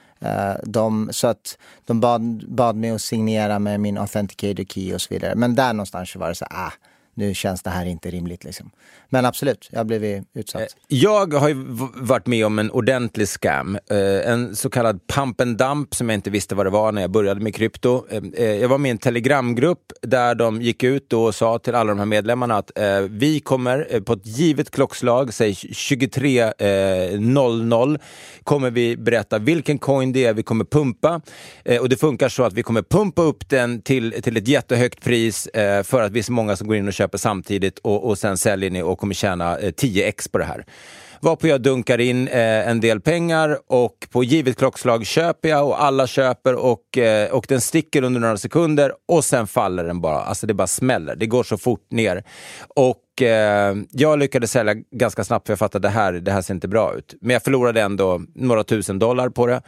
[0.63, 5.13] de, så att de bad, bad mig att signera med min authenticator key och så
[5.13, 5.35] vidare.
[5.35, 6.71] Men där någonstans var det så ah,
[7.13, 8.43] nu känns det här inte rimligt.
[8.43, 8.71] Liksom.
[9.09, 10.61] Men absolut, jag har blivit utsatt.
[10.61, 11.55] Eh, jag har ju
[11.95, 13.77] varit med om en ordentlig scam.
[13.89, 17.01] Eh, en så kallad pump and dump som jag inte visste vad det var när
[17.01, 18.05] jag började med krypto.
[18.09, 21.89] Eh, jag var med i en telegramgrupp där de gick ut och sa till alla
[21.89, 22.71] de här medlemmarna att
[23.09, 27.99] vi kommer på ett givet klockslag, säg 23.00,
[28.43, 31.21] kommer vi berätta vilken coin det är vi kommer pumpa.
[31.81, 35.47] Och det funkar så att vi kommer pumpa upp den till, till ett jättehögt pris
[35.83, 38.37] för att vi är så många som går in och köper samtidigt och, och sen
[38.37, 40.65] säljer ni och kommer tjäna eh, 10x på det här.
[41.21, 45.83] Varpå jag dunkar in eh, en del pengar och på givet klockslag köper jag och
[45.83, 50.21] alla köper och, eh, och den sticker under några sekunder och sen faller den bara.
[50.21, 51.15] Alltså det bara smäller.
[51.15, 52.23] Det går så fort ner.
[52.75, 56.41] Och eh, jag lyckades sälja ganska snabbt för jag fattade att det här, det här
[56.41, 57.15] ser inte bra ut.
[57.21, 59.61] Men jag förlorade ändå några tusen dollar på det.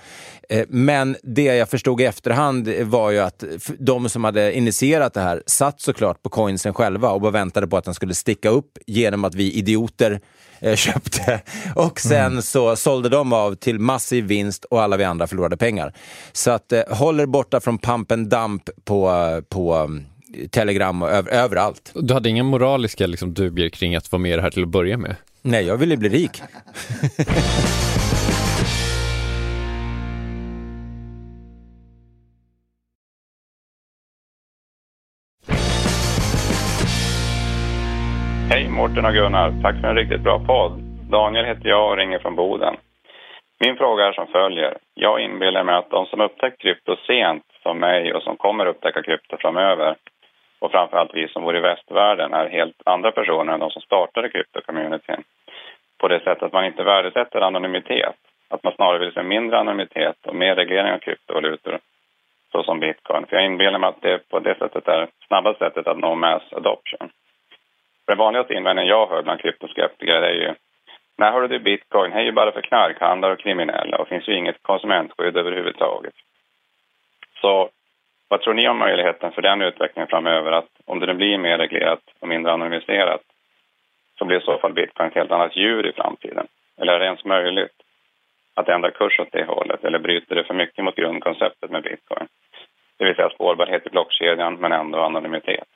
[0.49, 3.43] Eh, men det jag förstod i efterhand var ju att
[3.79, 7.77] de som hade initierat det här satt såklart på coinsen själva och bara väntade på
[7.77, 10.21] att den skulle sticka upp genom att vi idioter
[10.60, 11.41] eh, köpte.
[11.75, 15.93] Och sen så sålde de av till massiv vinst och alla vi andra förlorade pengar.
[16.31, 19.12] Så att eh, håll er borta från pump and dump på,
[19.50, 20.06] på um,
[20.52, 21.92] Telegram och över, överallt.
[21.96, 24.69] Du hade inga moraliska liksom, dubier kring att vara med i det här till att
[24.69, 25.15] börja med?
[25.42, 26.42] Nej, jag ville bli rik.
[38.50, 40.71] Hej Mårten och Gunnar, tack för en riktigt bra podd.
[41.12, 42.75] Daniel heter jag och ringer från Boden.
[43.60, 44.77] Min fråga är som följer.
[44.94, 49.04] Jag inbillar mig att de som upptäckt krypto sent, som mig och som kommer upptäcka
[49.04, 49.96] krypto framöver,
[50.60, 54.29] och framförallt vi som bor i västvärlden, är helt andra personer än de som startade
[54.29, 55.23] krypto-communityn.
[55.97, 58.15] På det sättet att man inte värdesätter anonymitet.
[58.49, 61.79] Att man snarare vill se mindre anonymitet och mer reglering av kryptovalutor,
[62.51, 63.25] såsom bitcoin.
[63.25, 66.53] För jag inbillar mig att det på det sättet är snabbaste sättet att nå mass
[66.53, 67.10] adoption.
[68.07, 70.53] Den vanligaste invändningen jag hör bland kryptoskeptiker är ju
[71.17, 74.35] när har du, bitcoin Det är ju bara för knarkhandlare och kriminella och finns ju
[74.35, 76.13] inget konsumentskydd överhuvudtaget.
[77.41, 77.69] Så
[78.30, 80.52] vad tror ni om möjligheten för den utvecklingen framöver?
[80.52, 83.21] Att om det nu blir mer reglerat och mindre anonymiserat
[84.17, 86.48] så blir i så fall bitcoin ett helt annat djur i framtiden?
[86.77, 87.77] Eller är det ens möjligt
[88.54, 89.84] att ändra kurs åt det hållet?
[89.84, 92.27] Eller bryter det för mycket mot grundkonceptet med bitcoin?
[92.98, 95.67] Det vill säga spårbarhet i blockkedjan men ändå anonymitet.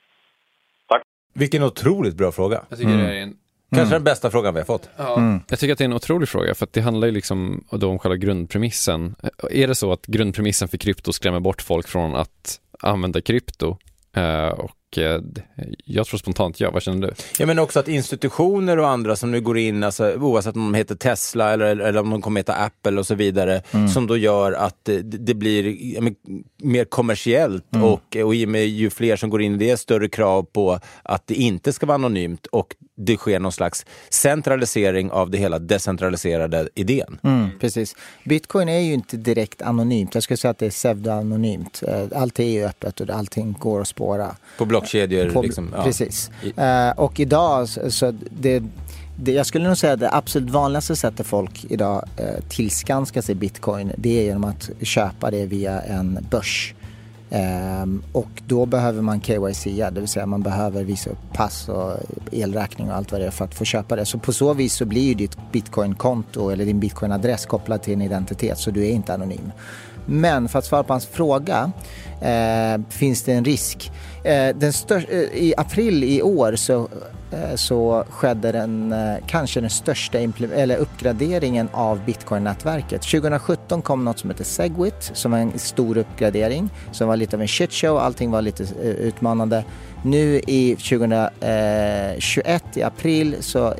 [1.34, 2.58] Vilken otroligt bra fråga.
[2.68, 3.36] Jag tycker det är en
[3.70, 4.88] Kanske den bästa frågan vi har fått.
[4.96, 7.64] Ja, Jag tycker att det är en otrolig fråga för att det handlar ju liksom
[7.70, 9.14] då om själva grundpremissen.
[9.50, 13.76] Är det så att grundpremissen för krypto skrämmer bort folk från att använda krypto?
[14.16, 15.20] Eh, och eh,
[15.84, 17.14] jag tror spontant ja, vad känner du?
[17.38, 20.78] Ja, men också att institutioner och andra som nu går in, alltså, oavsett om de
[20.78, 23.62] heter Tesla eller, eller om de kommer heta Apple och så vidare,
[23.94, 26.14] som då gör att det, det blir men,
[26.62, 30.08] mer kommersiellt och, och i och med ju fler som går in i det, större
[30.08, 35.30] krav på att det inte ska vara anonymt och det sker någon slags centralisering av
[35.30, 37.18] det hela decentraliserade idén.
[37.22, 37.96] Mm, precis.
[38.24, 40.14] Bitcoin är ju inte direkt anonymt.
[40.14, 41.82] Jag skulle säga att det är pseudoanonymt.
[41.88, 44.36] Eh, Allt är ju öppet och allting går att spåra.
[44.58, 45.30] På blockkedjor.
[45.30, 45.84] På- liksom, ja.
[45.84, 46.30] Precis.
[46.56, 48.62] Eh, och idag, så, så det,
[49.18, 53.34] det, jag skulle nog säga att det absolut vanligaste sättet folk idag eh, tillskanskar sig
[53.34, 56.74] bitcoin, det är genom att köpa det via en börs.
[57.30, 61.92] Ehm, och då behöver man KYC, det vill säga man behöver visa upp pass och
[62.32, 64.04] elräkning och allt vad det är för att få köpa det.
[64.04, 68.02] Så på så vis så blir ju ditt bitcoinkonto eller din bitcoinadress kopplad till en
[68.02, 69.52] identitet så du är inte anonym.
[70.06, 71.72] Men för att svara på hans fråga,
[72.20, 73.92] eh, finns det en risk?
[74.24, 76.88] Eh, den eh, I april i år så,
[77.34, 80.18] Eh, så skedde den, eh, kanske den största
[80.54, 83.02] eller uppgraderingen av bitcoin-nätverket.
[83.02, 87.42] 2017 kom något som heter Segwit som var en stor uppgradering som var lite av
[87.42, 89.64] en shitshow, allting var lite eh, utmanande.
[90.02, 93.74] Nu i 2021 i april så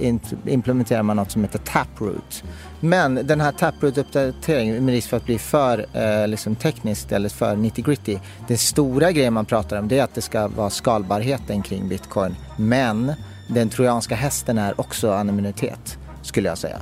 [0.47, 2.45] implementerar man något som heter Taproot.
[2.85, 7.57] Men den här Taproot-uppdateringen med risk för att bli för eh, liksom tekniskt eller för
[7.57, 8.19] nitty-gritty.
[8.49, 12.37] Den stora grejen man pratar om det är att det ska vara skalbarheten kring bitcoin.
[12.57, 13.13] Men
[13.49, 16.79] den trojanska hästen är också anonymitet skulle jag säga.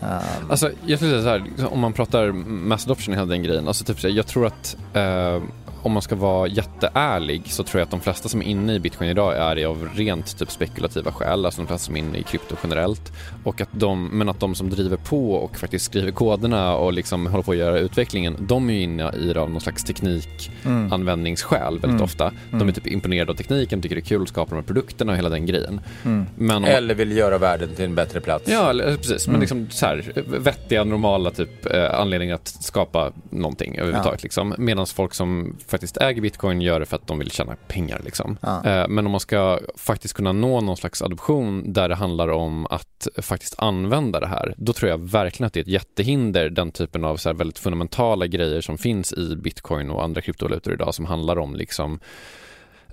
[0.00, 3.30] Um, Alltså jag skulle säga så här, liksom, om man pratar mass adoption och hela
[3.30, 5.42] den grejen, alltså typ så här, jag tror att uh
[5.88, 8.78] om man ska vara jätteärlig så tror jag att de flesta som är inne i
[8.80, 12.18] bitcoin idag är det av rent typ spekulativa skäl, alltså de flesta som är inne
[12.18, 13.12] i krypto generellt.
[13.44, 17.26] Och att de, men att de som driver på och faktiskt skriver koderna och liksom
[17.26, 21.72] håller på att göra utvecklingen, de är ju inne i det av någon slags teknikanvändningsskäl
[21.72, 22.02] väldigt Mm.
[22.02, 22.32] ofta.
[22.50, 25.12] De är typ imponerade av tekniken, tycker det är kul att skapa de här produkterna
[25.12, 25.80] och hela den grejen.
[26.04, 26.26] Mm.
[26.36, 28.44] Men om, Eller vill göra världen till en bättre plats.
[28.48, 29.26] Ja, precis.
[29.26, 29.40] Men Mm.
[29.40, 34.22] liksom så här, vettiga, normala typ, eh, anledningar att skapa någonting överhuvudtaget.
[34.22, 34.54] Liksom.
[34.58, 38.00] Medan folk som faktiskt äger bitcoin gör det för att de vill tjäna pengar.
[38.04, 38.38] Liksom.
[38.40, 38.64] Ja.
[38.64, 42.66] Eh, men om man ska faktiskt kunna nå någon slags adoption där det handlar om
[42.66, 46.72] att faktiskt använda det här, då tror jag verkligen att det är ett jättehinder, den
[46.72, 51.04] typen av så väldigt fundamentala grejer som finns i bitcoin och andra kryptovalutor idag som
[51.04, 52.00] handlar om liksom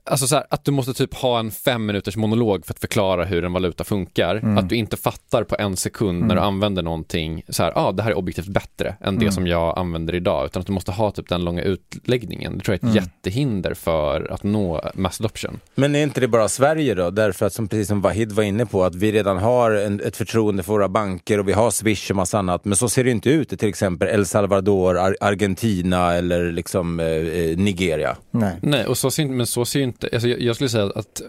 [0.07, 3.25] Alltså så här, att du måste typ ha en fem minuters monolog för att förklara
[3.25, 4.35] hur en valuta funkar.
[4.35, 4.57] Mm.
[4.57, 8.03] Att du inte fattar på en sekund när du använder någonting så här, ah, det
[8.03, 9.31] här är objektivt bättre än det Mm.
[9.31, 10.45] som jag använder idag.
[10.45, 12.57] Utan att du måste ha typ den långa utläggningen.
[12.57, 13.03] Det tror jag är ett Mm.
[13.03, 15.59] jättehinder för att nå mass adoption.
[15.75, 17.09] Men är inte det bara Sverige då?
[17.09, 20.17] Därför att som precis som Vahid var inne på, att vi redan har en, ett
[20.17, 22.65] förtroende för våra banker och vi har Swish och massa annat.
[22.65, 26.99] Men så ser det inte ut i till exempel El Salvador, Ar- Argentina eller liksom
[26.99, 28.17] eh, eh, Nigeria.
[28.31, 28.55] nej.
[28.61, 31.21] Nej, och så ser, men så ser ju inte, alltså jag, jag skulle säga att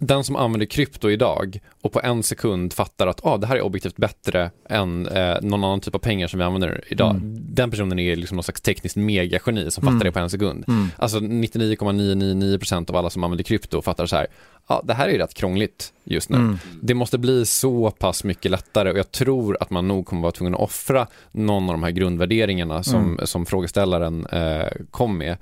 [0.00, 3.60] den som använder krypto idag och på en sekund fattar att ah, det här är
[3.62, 7.10] objektivt bättre än eh, någon annan typ av pengar som vi använder idag.
[7.10, 7.36] Mm.
[7.54, 9.94] Den personen är liksom någon slags tekniskt megageni som Mm.
[9.94, 10.64] fattar det på en sekund.
[10.68, 10.88] Mm.
[10.96, 14.26] Alltså 99,999% av alla som använder krypto fattar så här,
[14.68, 16.36] ja det här är rätt krångligt just nu.
[16.36, 16.58] Mm.
[16.82, 20.32] Det måste bli så pass mycket lättare och jag tror att man nog kommer vara
[20.32, 23.26] tvungen att offra någon av de här grundvärderingarna som, Mm.
[23.26, 25.36] som frågeställaren eh, kom med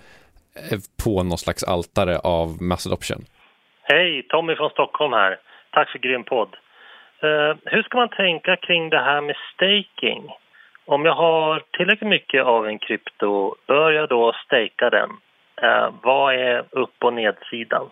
[0.56, 3.24] Eh, på någon slags altare av mass adoption.
[3.82, 5.38] Hej, Tommy från Stockholm här.
[5.70, 6.56] Tack för grym podd.
[7.24, 10.30] Uh, hur ska man tänka kring det här med staking?
[10.86, 15.10] Om jag har tillräckligt mycket av en krypto, bör jag då stejka den?
[15.62, 17.90] Uh, vad är upp och nedsidan?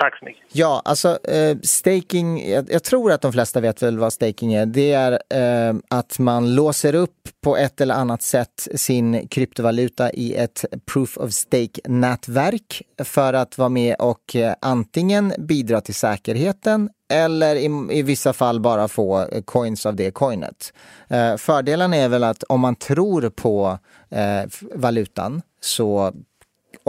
[0.00, 0.42] Tack så mycket.
[0.52, 4.66] Ja, alltså eh, staking, jag, jag tror att de flesta vet väl vad staking är.
[4.66, 10.34] Det är eh, att man låser upp på ett eller annat sätt sin kryptovaluta i
[10.34, 17.56] ett proof of stake-nätverk för att vara med och eh, antingen bidra till säkerheten eller
[17.56, 20.72] i, i vissa fall bara få eh, coins av det coinet.
[21.08, 23.78] Eh, fördelen är väl att om man tror på
[24.10, 26.12] eh, valutan så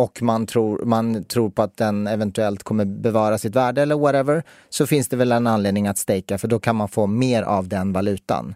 [0.04, 4.44] och man tror, man tror på att den eventuellt kommer bevara sitt värde eller whatever,
[4.70, 7.68] så finns det väl en anledning att stejka för då kan man få mer av
[7.68, 8.56] den valutan.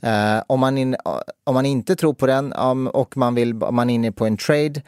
[0.00, 0.96] Eh, om, man in,
[1.44, 4.26] om man inte tror på den um, och man, vill, om man är inne på
[4.26, 4.82] en trade,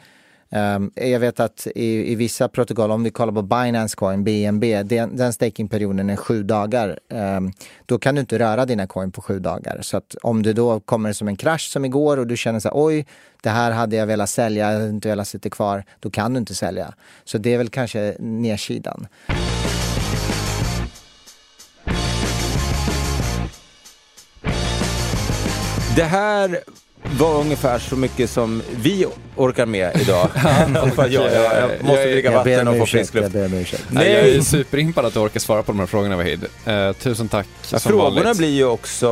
[0.55, 4.83] Um, jag vet att i, i vissa protokoll, om vi kollar på Binance Coin, BNB,
[4.83, 6.99] den, den stakingperioden är sju dagar.
[7.09, 7.51] Um,
[7.85, 9.79] då kan du inte röra dina coin på sju dagar.
[9.81, 12.69] Så att om det då kommer som en krasch som igår och du känner så
[12.69, 13.05] här, oj,
[13.41, 16.37] det här hade jag velat sälja, jag hade inte velat sitta kvar, då kan du
[16.37, 16.93] inte sälja.
[17.23, 19.07] Så det är väl kanske nedsidan.
[25.95, 26.59] Det här
[27.03, 30.29] var ungefär så mycket som vi orkar med idag.
[30.97, 33.35] Att jag, jag, jag måste dricka vatten och få frisk luft.
[33.89, 34.11] Nej.
[34.11, 36.45] Jag är superimpad att du orkar svara på de här frågorna Wahid.
[36.65, 38.37] Eh, tusen tack Ja, som frågorna vanligt.
[38.37, 39.07] blir ju också,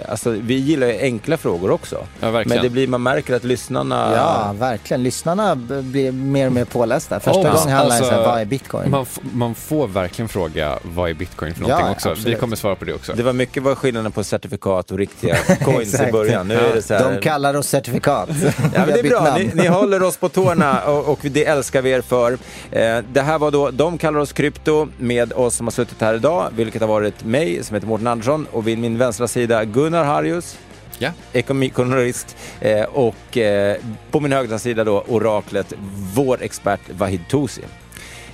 [0.00, 2.06] eh, alltså vi gillar ju enkla frågor också.
[2.20, 2.56] Ja, verkligen.
[2.56, 4.12] Men det blir, man märker att lyssnarna...
[4.16, 5.02] Ja, verkligen.
[5.02, 7.20] Lyssnarna blir mer och mer pålästa.
[7.20, 8.90] Första Oh, gången handlade det alltså, om vad är bitcoin?
[8.90, 12.08] Man, man får verkligen fråga vad är bitcoin för Ja, någonting också.
[12.08, 12.40] Vi absolut.
[12.40, 13.12] kommer svara på det också.
[13.12, 16.48] Det var mycket vad skillnaden på certifikat och riktiga coins i början.
[16.48, 18.28] Nu är det så här, De kallar oss certifikat.
[18.74, 21.82] Ja, men det är bra, ni, ni håller oss på tårna och, och det älskar
[21.82, 22.32] vi er för.
[22.32, 26.14] Eh, det här var då De kallar oss krypto med oss som har suttit här
[26.14, 30.04] idag, vilket har varit mig som heter Mårten Andersson och vid min vänstra sida Gunnar
[30.04, 30.58] Harjus.
[30.98, 31.10] Ja.
[31.32, 33.76] Ekonomikonomist eh, och eh,
[34.10, 35.72] på min högra sida då oraklet,
[36.14, 37.62] vår expert Vahid Tosi.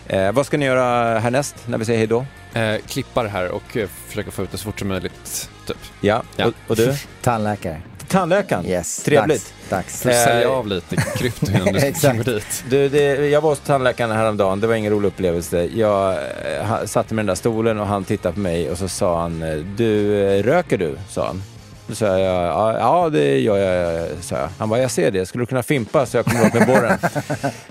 [0.06, 2.24] Eh, vad ska ni göra härnäst när vi säger hej då?
[2.60, 5.50] Eh, klippa det här och eh, försöka få ut det så fort som möjligt.
[5.66, 5.76] Typ.
[6.00, 6.94] Ja, Och, och du?
[7.22, 7.80] Tandläkare.
[8.10, 8.66] Tandläkaren?
[8.66, 9.54] Yes, Trevligt.
[9.68, 10.02] dags, dags.
[10.02, 12.64] För att sälja Eh, av lite krypto innan du går dit.
[12.70, 15.64] Du, det, jag var hos tandläkaren häromdagen, det var ingen rolig upplevelse.
[15.74, 18.78] Jag eh, ha- satte mig i den där stolen och han tittade på mig och
[18.78, 20.98] så sa han, eh, du, röker du?
[21.08, 21.42] sa han.
[21.90, 24.48] Då sa jag, ja, ja det gör jag, sa jag.
[24.58, 26.98] Han bara, jag ser det, skulle du kunna fimpa så jag kommer åt med borren?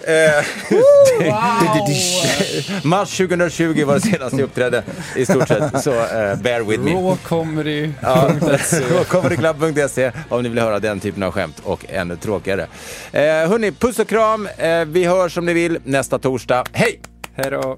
[0.03, 0.45] Eh,
[2.84, 4.84] Mars 2020 var det senaste jag uppträdde
[5.15, 6.91] i stort sett, så eh, bear with me.
[8.01, 8.32] Ja,
[9.07, 12.67] comedyclub.se om ni vill höra den typen av skämt och ännu tråkigare.
[13.11, 14.47] Eh, hörni, puss och kram.
[14.57, 16.63] Eh, vi hörs som ni vill nästa torsdag.
[16.74, 16.99] Hej!
[17.36, 17.78] Hej då.